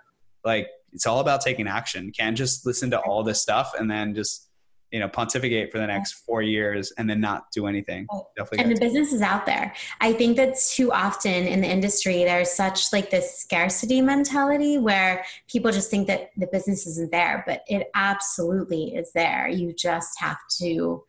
Like, 0.43 0.67
it's 0.91 1.05
all 1.05 1.19
about 1.19 1.41
taking 1.41 1.67
action. 1.67 2.05
You 2.05 2.11
can't 2.11 2.35
just 2.35 2.65
listen 2.65 2.89
to 2.91 2.99
all 2.99 3.23
this 3.23 3.41
stuff 3.41 3.73
and 3.77 3.89
then 3.89 4.15
just 4.15 4.44
you 4.95 5.01
know 5.01 5.09
pontificate 5.09 5.71
for 5.71 5.77
the 5.77 5.87
next 5.87 6.13
four 6.13 6.41
years 6.41 6.93
and 6.97 7.09
then 7.09 7.19
not 7.19 7.51
do 7.51 7.67
anything. 7.67 8.07
Definitely 8.37 8.59
and 8.59 8.75
the 8.75 8.79
business 8.79 9.11
is 9.13 9.21
out 9.21 9.45
there. 9.45 9.73
I 9.99 10.13
think 10.13 10.37
that 10.37 10.55
too 10.57 10.91
often 10.91 11.45
in 11.45 11.61
the 11.61 11.67
industry 11.67 12.23
there's 12.23 12.51
such 12.51 12.93
like 12.93 13.09
this 13.09 13.37
scarcity 13.37 14.01
mentality 14.01 14.77
where 14.77 15.25
people 15.49 15.71
just 15.71 15.91
think 15.91 16.07
that 16.07 16.29
the 16.37 16.47
business 16.47 16.87
isn't 16.87 17.11
there 17.11 17.43
but 17.45 17.63
it 17.67 17.89
absolutely 17.93 18.95
is 18.95 19.11
there. 19.13 19.47
You 19.47 19.73
just 19.73 20.19
have 20.19 20.37
to 20.59 21.03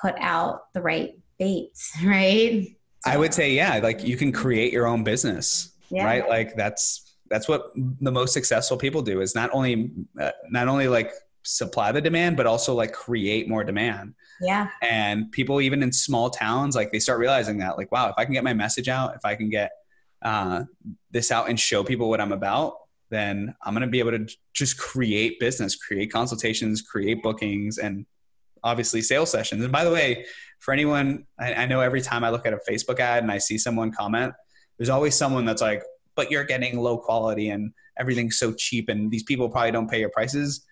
put 0.00 0.14
out 0.18 0.72
the 0.74 0.82
right 0.82 1.18
baits 1.38 1.92
right? 2.04 2.76
So. 3.04 3.10
i 3.12 3.16
would 3.16 3.32
say 3.32 3.50
yeah 3.52 3.80
like 3.82 4.04
you 4.04 4.14
can 4.14 4.30
create 4.30 4.74
your 4.74 4.86
own 4.86 5.02
business 5.04 5.70
yeah. 5.90 6.04
right? 6.04 6.28
Like 6.28 6.56
that's 6.56 7.14
that's 7.28 7.48
what 7.48 7.70
the 7.74 8.10
most 8.10 8.32
successful 8.32 8.76
people 8.76 9.02
do 9.02 9.20
is 9.20 9.34
not 9.34 9.50
only 9.52 9.92
uh, 10.20 10.30
not 10.50 10.68
only 10.68 10.88
like 10.88 11.12
supply 11.42 11.92
the 11.92 12.00
demand 12.00 12.36
but 12.36 12.46
also 12.46 12.74
like 12.74 12.92
create 12.92 13.48
more 13.48 13.64
demand. 13.64 14.14
Yeah. 14.40 14.68
And 14.82 15.30
people 15.32 15.60
even 15.60 15.82
in 15.82 15.92
small 15.92 16.30
towns 16.30 16.74
like 16.76 16.92
they 16.92 16.98
start 16.98 17.18
realizing 17.18 17.58
that 17.58 17.76
like 17.76 17.92
wow 17.92 18.08
if 18.08 18.14
i 18.16 18.24
can 18.24 18.32
get 18.32 18.44
my 18.44 18.54
message 18.54 18.88
out 18.88 19.14
if 19.14 19.24
i 19.24 19.34
can 19.34 19.50
get 19.50 19.70
uh, 20.22 20.64
this 21.10 21.30
out 21.30 21.48
and 21.48 21.58
show 21.58 21.82
people 21.82 22.10
what 22.10 22.20
i'm 22.20 22.32
about 22.32 22.74
then 23.10 23.54
i'm 23.62 23.74
going 23.74 23.82
to 23.82 23.90
be 23.90 23.98
able 23.98 24.12
to 24.12 24.26
just 24.54 24.78
create 24.78 25.40
business 25.40 25.76
create 25.76 26.12
consultations 26.12 26.82
create 26.82 27.22
bookings 27.22 27.78
and 27.78 28.06
obviously 28.62 29.00
sales 29.00 29.30
sessions. 29.30 29.62
And 29.62 29.72
by 29.72 29.84
the 29.84 29.90
way 29.90 30.26
for 30.58 30.72
anyone 30.72 31.26
I, 31.38 31.54
I 31.54 31.66
know 31.66 31.80
every 31.80 32.02
time 32.02 32.24
i 32.24 32.30
look 32.30 32.46
at 32.46 32.52
a 32.52 32.60
facebook 32.68 33.00
ad 33.00 33.22
and 33.22 33.32
i 33.32 33.38
see 33.38 33.58
someone 33.58 33.90
comment 33.90 34.34
there's 34.78 34.90
always 34.90 35.14
someone 35.14 35.44
that's 35.44 35.62
like 35.62 35.82
but 36.16 36.30
you're 36.30 36.44
getting 36.44 36.78
low 36.78 36.98
quality 36.98 37.50
and 37.50 37.72
everything's 37.98 38.38
so 38.38 38.52
cheap 38.52 38.88
and 38.88 39.10
these 39.10 39.22
people 39.22 39.48
probably 39.48 39.70
don't 39.70 39.90
pay 39.90 40.00
your 40.00 40.10
prices 40.10 40.64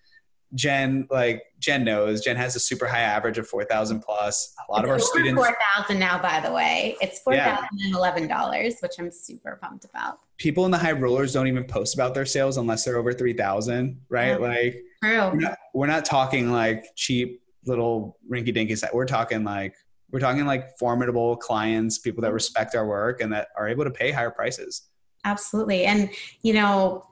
Jen, 0.55 1.07
like 1.11 1.43
Jen 1.59 1.85
knows, 1.85 2.23
Jen 2.23 2.37
has 2.37 2.57
a 2.57 2.61
super 2.61 2.87
high 2.87 3.01
average 3.01 3.39
of 3.39 3.47
four 3.47 3.65
thousand 3.65 4.01
plus. 4.01 4.55
A 4.69 4.73
lot 4.73 4.81
it's 4.81 4.85
of 4.85 4.91
our 4.91 4.99
students 4.99 5.39
four 5.39 5.57
thousand 5.75 5.99
now. 5.99 6.21
By 6.21 6.41
the 6.41 6.53
way, 6.53 6.97
it's 7.01 7.21
four 7.21 7.35
thousand 7.37 7.69
and 7.85 7.95
eleven 7.95 8.27
dollars, 8.27 8.77
which 8.81 8.93
I'm 8.99 9.11
super 9.11 9.59
pumped 9.61 9.85
about. 9.85 10.21
People 10.39 10.65
in 10.65 10.71
the 10.71 10.79
high 10.79 10.93
rollers 10.93 11.33
don't 11.33 11.49
even 11.49 11.65
post 11.65 11.95
about 11.95 12.15
their 12.15 12.27
sales 12.27 12.57
unless 12.57 12.85
they're 12.85 12.97
over 12.97 13.13
three 13.13 13.35
thousand, 13.35 14.01
right? 14.09 14.41
Yeah. 14.41 14.47
Like, 14.49 14.85
True. 15.03 15.31
We're 15.31 15.35
not, 15.35 15.59
we're 15.75 15.87
not 15.87 16.05
talking 16.05 16.51
like 16.51 16.85
cheap 16.97 17.43
little 17.67 18.19
rinky 18.31 18.53
dinky 18.53 18.75
set. 18.75 18.95
We're 18.95 19.07
talking 19.07 19.45
like 19.45 19.75
we're 20.11 20.21
talking 20.21 20.47
like 20.47 20.77
formidable 20.79 21.37
clients, 21.37 21.99
people 21.99 22.23
that 22.23 22.33
respect 22.33 22.75
our 22.75 22.87
work 22.87 23.21
and 23.21 23.33
that 23.33 23.49
are 23.57 23.69
able 23.69 23.85
to 23.85 23.91
pay 23.91 24.11
higher 24.11 24.31
prices. 24.31 24.89
Absolutely, 25.25 25.85
and 25.85 26.11
you 26.43 26.55
know 26.55 27.05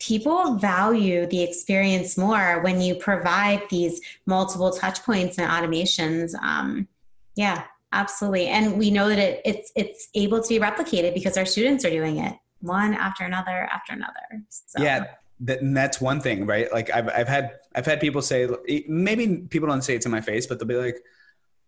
people 0.00 0.54
value 0.54 1.26
the 1.26 1.42
experience 1.42 2.18
more 2.18 2.60
when 2.62 2.80
you 2.80 2.96
provide 2.96 3.62
these 3.70 4.00
multiple 4.26 4.72
touch 4.72 5.02
points 5.04 5.38
and 5.38 5.48
automations 5.48 6.34
um, 6.42 6.88
yeah 7.36 7.64
absolutely. 7.92 8.46
And 8.46 8.78
we 8.78 8.90
know 8.90 9.08
that 9.08 9.18
it, 9.18 9.42
it's 9.44 9.72
it's 9.74 10.08
able 10.14 10.42
to 10.42 10.48
be 10.48 10.58
replicated 10.58 11.14
because 11.14 11.36
our 11.36 11.46
students 11.46 11.84
are 11.84 11.90
doing 11.90 12.18
it 12.18 12.34
one 12.60 12.94
after 12.94 13.24
another 13.24 13.68
after 13.72 13.94
another 13.94 14.44
so. 14.50 14.82
yeah 14.82 15.06
that, 15.40 15.62
and 15.62 15.74
that's 15.74 16.00
one 16.00 16.20
thing 16.20 16.44
right? 16.44 16.70
Like 16.72 16.90
I've, 16.90 17.08
I've 17.08 17.28
had 17.28 17.58
i've 17.74 17.86
had 17.86 18.00
people 18.00 18.20
say 18.20 18.48
maybe 18.86 19.46
people 19.48 19.68
don't 19.68 19.82
say 19.82 19.94
it 19.94 20.02
to 20.02 20.08
my 20.08 20.20
face 20.20 20.46
but 20.46 20.58
they'll 20.58 20.68
be 20.68 20.74
like 20.74 20.98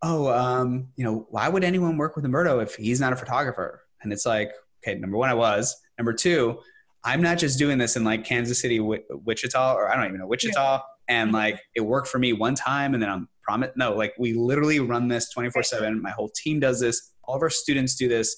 oh 0.02 0.30
um, 0.30 0.88
you 0.96 1.04
know 1.04 1.26
why 1.30 1.48
would 1.48 1.64
anyone 1.64 1.96
work 1.96 2.14
with 2.14 2.24
Humberto 2.24 2.62
if 2.62 2.74
he's 2.74 3.00
not 3.00 3.12
a 3.12 3.16
photographer? 3.16 3.82
And 4.02 4.12
it's 4.12 4.26
like 4.26 4.52
okay 4.82 4.98
number 4.98 5.16
one 5.16 5.30
i 5.30 5.34
was. 5.34 5.76
Number 5.98 6.12
two 6.12 6.58
I'm 7.04 7.20
not 7.20 7.38
just 7.38 7.58
doing 7.58 7.78
this 7.78 7.96
in 7.96 8.04
like 8.04 8.24
Kansas 8.24 8.60
City, 8.60 8.78
Wichita, 8.80 9.74
or 9.74 9.90
I 9.90 9.96
don't 9.96 10.06
even 10.06 10.20
know 10.20 10.26
Wichita, 10.26 10.74
yeah. 10.74 10.80
and 11.08 11.28
mm-hmm. 11.28 11.36
like 11.36 11.60
it 11.74 11.80
worked 11.80 12.08
for 12.08 12.18
me 12.18 12.32
one 12.32 12.54
time, 12.54 12.94
and 12.94 13.02
then 13.02 13.10
I'm 13.10 13.28
promise. 13.42 13.70
No, 13.76 13.94
like 13.94 14.14
we 14.18 14.34
literally 14.34 14.80
run 14.80 15.08
this 15.08 15.30
24 15.30 15.62
seven. 15.64 16.00
My 16.00 16.10
whole 16.10 16.30
team 16.30 16.60
does 16.60 16.80
this. 16.80 17.12
All 17.24 17.36
of 17.36 17.42
our 17.42 17.50
students 17.50 17.96
do 17.96 18.08
this, 18.08 18.36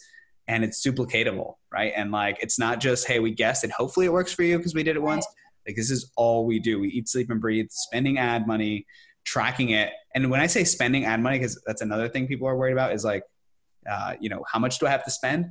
and 0.49 0.65
it's 0.65 0.85
duplicatable, 0.85 1.55
right? 1.73 1.93
And 1.95 2.11
like 2.11 2.39
it's 2.41 2.59
not 2.59 2.81
just 2.81 3.07
hey, 3.07 3.21
we 3.21 3.31
guessed, 3.31 3.65
and 3.65 3.73
hopefully 3.73 4.07
it 4.07 4.13
works 4.13 4.33
for 4.33 4.43
you 4.43 4.57
because 4.57 4.75
we 4.75 4.83
did 4.83 4.97
it 4.97 5.03
once. 5.03 5.27
Like 5.67 5.77
this 5.77 5.91
is 5.91 6.11
all 6.17 6.47
we 6.47 6.59
do. 6.59 6.81
We 6.81 6.89
eat, 6.89 7.09
sleep, 7.09 7.31
and 7.31 7.41
breathe. 7.41 7.67
Spending 7.71 8.19
ad 8.19 8.47
money, 8.47 8.87
tracking 9.25 9.71
it, 9.71 9.93
and 10.15 10.31
when 10.31 10.41
I 10.41 10.47
say 10.47 10.65
spending 10.65 11.05
ad 11.05 11.21
money, 11.21 11.39
because 11.39 11.61
that's 11.67 11.83
another 11.83 12.09
thing 12.09 12.27
people 12.27 12.49
are 12.49 12.57
worried 12.57 12.73
about 12.73 12.93
is 12.93 13.05
like, 13.05 13.25
uh, 13.91 14.15
you 14.21 14.29
know, 14.29 14.45
how 14.51 14.59
much 14.59 14.79
do 14.79 14.87
I 14.87 14.91
have 14.91 15.05
to 15.05 15.11
spend? 15.11 15.47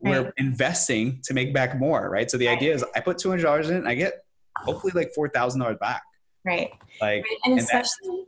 We're 0.00 0.24
right. 0.24 0.32
investing 0.36 1.20
to 1.24 1.34
make 1.34 1.54
back 1.54 1.78
more, 1.78 2.10
right? 2.10 2.30
So 2.30 2.36
the 2.36 2.46
right. 2.46 2.56
idea 2.56 2.74
is 2.74 2.84
I 2.94 3.00
put 3.00 3.18
two 3.18 3.30
hundred 3.30 3.42
dollars 3.42 3.70
in, 3.70 3.86
I 3.86 3.94
get 3.94 4.24
hopefully 4.56 4.92
like 4.94 5.12
four 5.14 5.28
thousand 5.28 5.60
dollars 5.60 5.78
back. 5.80 6.02
Right. 6.44 6.70
Like, 7.00 7.24
right. 7.24 7.24
and, 7.44 7.52
and 7.52 7.60
especially 7.60 8.24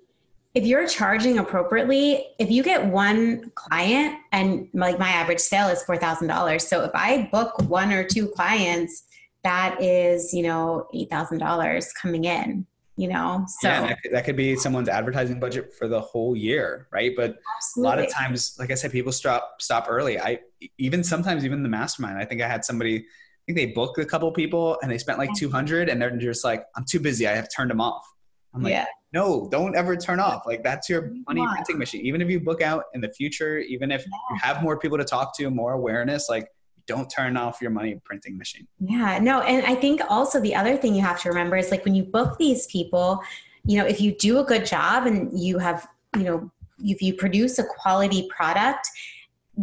if 0.54 0.64
you're 0.64 0.88
charging 0.88 1.38
appropriately, 1.38 2.26
if 2.38 2.50
you 2.50 2.62
get 2.62 2.84
one 2.84 3.50
client 3.54 4.18
and 4.32 4.68
like 4.72 4.98
my 4.98 5.10
average 5.10 5.40
sale 5.40 5.68
is 5.68 5.82
four 5.82 5.96
thousand 5.96 6.28
dollars, 6.28 6.66
so 6.66 6.82
if 6.84 6.90
I 6.94 7.28
book 7.30 7.60
one 7.68 7.92
or 7.92 8.02
two 8.02 8.28
clients, 8.28 9.04
that 9.44 9.80
is 9.80 10.32
you 10.32 10.42
know 10.42 10.88
eight 10.94 11.10
thousand 11.10 11.38
dollars 11.38 11.92
coming 11.92 12.24
in 12.24 12.66
you 12.98 13.06
know 13.06 13.44
so 13.60 13.68
yeah, 13.68 13.80
that 13.80 14.02
could, 14.02 14.12
that 14.12 14.24
could, 14.24 14.36
be 14.36 14.56
someone's 14.56 14.88
advertising 14.88 15.38
budget 15.38 15.72
for 15.72 15.86
the 15.86 16.00
whole 16.00 16.36
year 16.36 16.88
right? 16.92 17.12
But 17.16 17.36
Absolutely. 17.56 17.86
a 17.86 17.88
lot 17.88 17.98
of 18.04 18.12
times 18.12 18.56
like 18.58 18.70
i 18.70 18.74
said 18.74 18.90
people 18.90 19.12
stop 19.12 19.56
stop 19.60 19.86
early. 19.88 20.18
I 20.18 20.40
even 20.78 21.04
sometimes 21.04 21.44
even 21.44 21.62
the 21.62 21.68
mastermind 21.68 22.18
i 22.18 22.24
think 22.24 22.42
i 22.42 22.48
had 22.48 22.64
somebody 22.64 22.96
i 22.98 23.02
think 23.46 23.56
they 23.56 23.66
booked 23.66 23.98
a 23.98 24.04
couple 24.04 24.30
people 24.32 24.78
and 24.82 24.90
they 24.90 24.98
spent 24.98 25.18
like 25.18 25.30
200 25.36 25.88
and 25.88 26.02
they're 26.02 26.16
just 26.16 26.44
like 26.44 26.64
i'm 26.76 26.84
too 26.88 26.98
busy. 26.98 27.26
I 27.28 27.36
have 27.36 27.48
turned 27.54 27.70
them 27.70 27.80
off. 27.80 28.04
I'm 28.52 28.62
like 28.62 28.72
yeah. 28.72 28.86
no 29.12 29.48
don't 29.48 29.76
ever 29.76 29.96
turn 29.96 30.18
off. 30.18 30.42
Like 30.44 30.64
that's 30.64 30.88
your 30.88 31.12
money 31.28 31.46
printing 31.52 31.78
machine. 31.78 32.04
Even 32.04 32.20
if 32.20 32.28
you 32.28 32.40
book 32.40 32.60
out 32.62 32.84
in 32.94 33.00
the 33.00 33.12
future 33.12 33.58
even 33.58 33.92
if 33.92 34.00
yeah. 34.00 34.16
you 34.32 34.36
have 34.42 34.62
more 34.62 34.76
people 34.76 34.98
to 34.98 35.04
talk 35.04 35.36
to 35.36 35.48
more 35.50 35.74
awareness 35.74 36.28
like 36.28 36.48
don't 36.88 37.08
turn 37.08 37.36
off 37.36 37.60
your 37.60 37.70
money 37.70 38.00
printing 38.04 38.36
machine. 38.36 38.66
Yeah, 38.80 39.18
no. 39.20 39.42
And 39.42 39.64
I 39.64 39.76
think 39.76 40.00
also 40.08 40.40
the 40.40 40.54
other 40.54 40.76
thing 40.76 40.94
you 40.94 41.02
have 41.02 41.20
to 41.20 41.28
remember 41.28 41.56
is 41.56 41.70
like 41.70 41.84
when 41.84 41.94
you 41.94 42.02
book 42.02 42.38
these 42.38 42.66
people, 42.66 43.22
you 43.64 43.76
know, 43.76 43.86
if 43.86 44.00
you 44.00 44.12
do 44.12 44.38
a 44.38 44.44
good 44.44 44.66
job 44.66 45.06
and 45.06 45.38
you 45.38 45.58
have, 45.58 45.86
you 46.16 46.24
know, 46.24 46.50
if 46.82 47.02
you 47.02 47.14
produce 47.14 47.58
a 47.58 47.64
quality 47.64 48.28
product, 48.34 48.88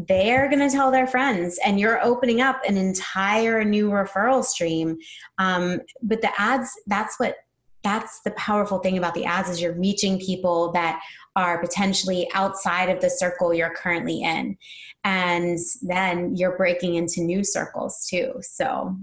they're 0.07 0.49
going 0.49 0.59
to 0.59 0.69
tell 0.69 0.91
their 0.91 1.07
friends 1.07 1.57
and 1.65 1.79
you're 1.79 2.03
opening 2.03 2.41
up 2.41 2.61
an 2.67 2.75
entire 2.75 3.63
new 3.63 3.89
referral 3.89 4.43
stream 4.43 4.97
um, 5.37 5.79
but 6.03 6.21
the 6.21 6.29
ads 6.37 6.69
that's 6.87 7.17
what 7.17 7.37
that's 7.85 8.21
the 8.21 8.31
powerful 8.31 8.79
thing 8.79 8.97
about 8.97 9.13
the 9.13 9.25
ads 9.25 9.47
is 9.47 9.61
you're 9.61 9.77
reaching 9.79 10.19
people 10.19 10.71
that 10.71 11.01
are 11.35 11.59
potentially 11.59 12.27
outside 12.33 12.89
of 12.89 12.99
the 12.99 13.09
circle 13.09 13.53
you're 13.53 13.73
currently 13.75 14.23
in. 14.23 14.57
And 15.03 15.59
then 15.83 16.35
you're 16.35 16.57
breaking 16.57 16.95
into 16.95 17.21
new 17.21 17.43
circles 17.43 18.07
too. 18.09 18.33
So 18.41 18.97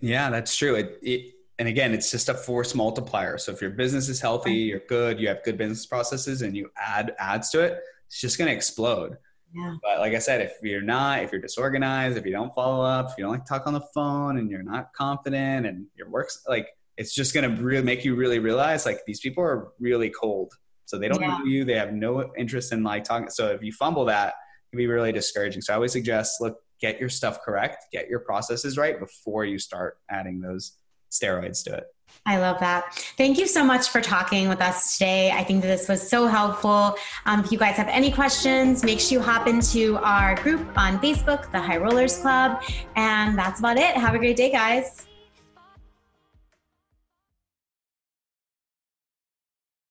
yeah 0.00 0.28
that's 0.28 0.56
true. 0.56 0.74
It, 0.74 0.98
it, 1.02 1.34
and 1.60 1.68
again 1.68 1.94
it's 1.94 2.10
just 2.10 2.28
a 2.28 2.34
force 2.34 2.74
multiplier. 2.74 3.38
So 3.38 3.52
if 3.52 3.62
your 3.62 3.70
business 3.70 4.08
is 4.08 4.20
healthy 4.20 4.54
you're 4.54 4.82
good 4.88 5.20
you 5.20 5.28
have 5.28 5.44
good 5.44 5.56
business 5.56 5.86
processes 5.86 6.42
and 6.42 6.56
you 6.56 6.68
add 6.76 7.14
ads 7.18 7.50
to 7.50 7.60
it 7.60 7.80
it's 8.08 8.20
just 8.20 8.38
going 8.38 8.48
to 8.48 8.54
explode. 8.54 9.16
Yeah. 9.54 9.76
But 9.82 10.00
like 10.00 10.14
I 10.14 10.18
said, 10.18 10.40
if 10.40 10.54
you're 10.62 10.82
not, 10.82 11.22
if 11.22 11.32
you're 11.32 11.40
disorganized, 11.40 12.16
if 12.16 12.26
you 12.26 12.32
don't 12.32 12.54
follow 12.54 12.84
up, 12.84 13.10
if 13.10 13.14
you 13.16 13.24
don't 13.24 13.32
like 13.32 13.46
talk 13.46 13.66
on 13.66 13.72
the 13.72 13.86
phone 13.94 14.38
and 14.38 14.50
you're 14.50 14.62
not 14.62 14.92
confident 14.92 15.66
and 15.66 15.86
your 15.96 16.10
work's 16.10 16.44
like, 16.48 16.68
it's 16.96 17.14
just 17.14 17.34
going 17.34 17.56
to 17.56 17.62
really 17.62 17.84
make 17.84 18.04
you 18.04 18.14
really 18.14 18.38
realize 18.38 18.86
like 18.86 19.00
these 19.06 19.20
people 19.20 19.42
are 19.42 19.68
really 19.78 20.10
cold. 20.10 20.52
So 20.86 20.98
they 20.98 21.08
don't 21.08 21.20
yeah. 21.20 21.38
know 21.38 21.44
you. 21.44 21.64
They 21.64 21.74
have 21.74 21.92
no 21.92 22.32
interest 22.36 22.72
in 22.72 22.82
like 22.82 23.04
talking. 23.04 23.28
So 23.28 23.48
if 23.48 23.62
you 23.62 23.72
fumble 23.72 24.04
that, 24.06 24.28
it 24.28 24.70
can 24.70 24.78
be 24.78 24.86
really 24.86 25.12
discouraging. 25.12 25.62
So 25.62 25.72
I 25.72 25.76
always 25.76 25.92
suggest, 25.92 26.40
look, 26.40 26.58
get 26.80 27.00
your 27.00 27.08
stuff 27.08 27.40
correct, 27.42 27.86
get 27.92 28.08
your 28.08 28.20
processes 28.20 28.76
right 28.78 28.98
before 28.98 29.44
you 29.44 29.58
start 29.58 29.98
adding 30.10 30.40
those 30.40 30.72
steroids 31.10 31.64
to 31.64 31.74
it. 31.74 31.84
I 32.24 32.38
love 32.38 32.58
that. 32.60 32.94
Thank 33.16 33.38
you 33.38 33.46
so 33.46 33.64
much 33.64 33.88
for 33.88 34.00
talking 34.00 34.48
with 34.48 34.60
us 34.60 34.96
today. 34.96 35.30
I 35.30 35.44
think 35.44 35.62
that 35.62 35.68
this 35.68 35.88
was 35.88 36.08
so 36.08 36.26
helpful. 36.26 36.96
Um, 37.24 37.44
if 37.44 37.52
you 37.52 37.58
guys 37.58 37.76
have 37.76 37.88
any 37.88 38.10
questions, 38.10 38.84
make 38.84 39.00
sure 39.00 39.18
you 39.18 39.24
hop 39.24 39.46
into 39.46 39.96
our 39.98 40.34
group 40.36 40.66
on 40.76 40.98
Facebook, 41.00 41.50
the 41.52 41.60
High 41.60 41.76
Rollers 41.78 42.18
Club. 42.18 42.62
And 42.96 43.38
that's 43.38 43.60
about 43.60 43.76
it. 43.76 43.96
Have 43.96 44.14
a 44.14 44.18
great 44.18 44.36
day, 44.36 44.50
guys. 44.50 45.05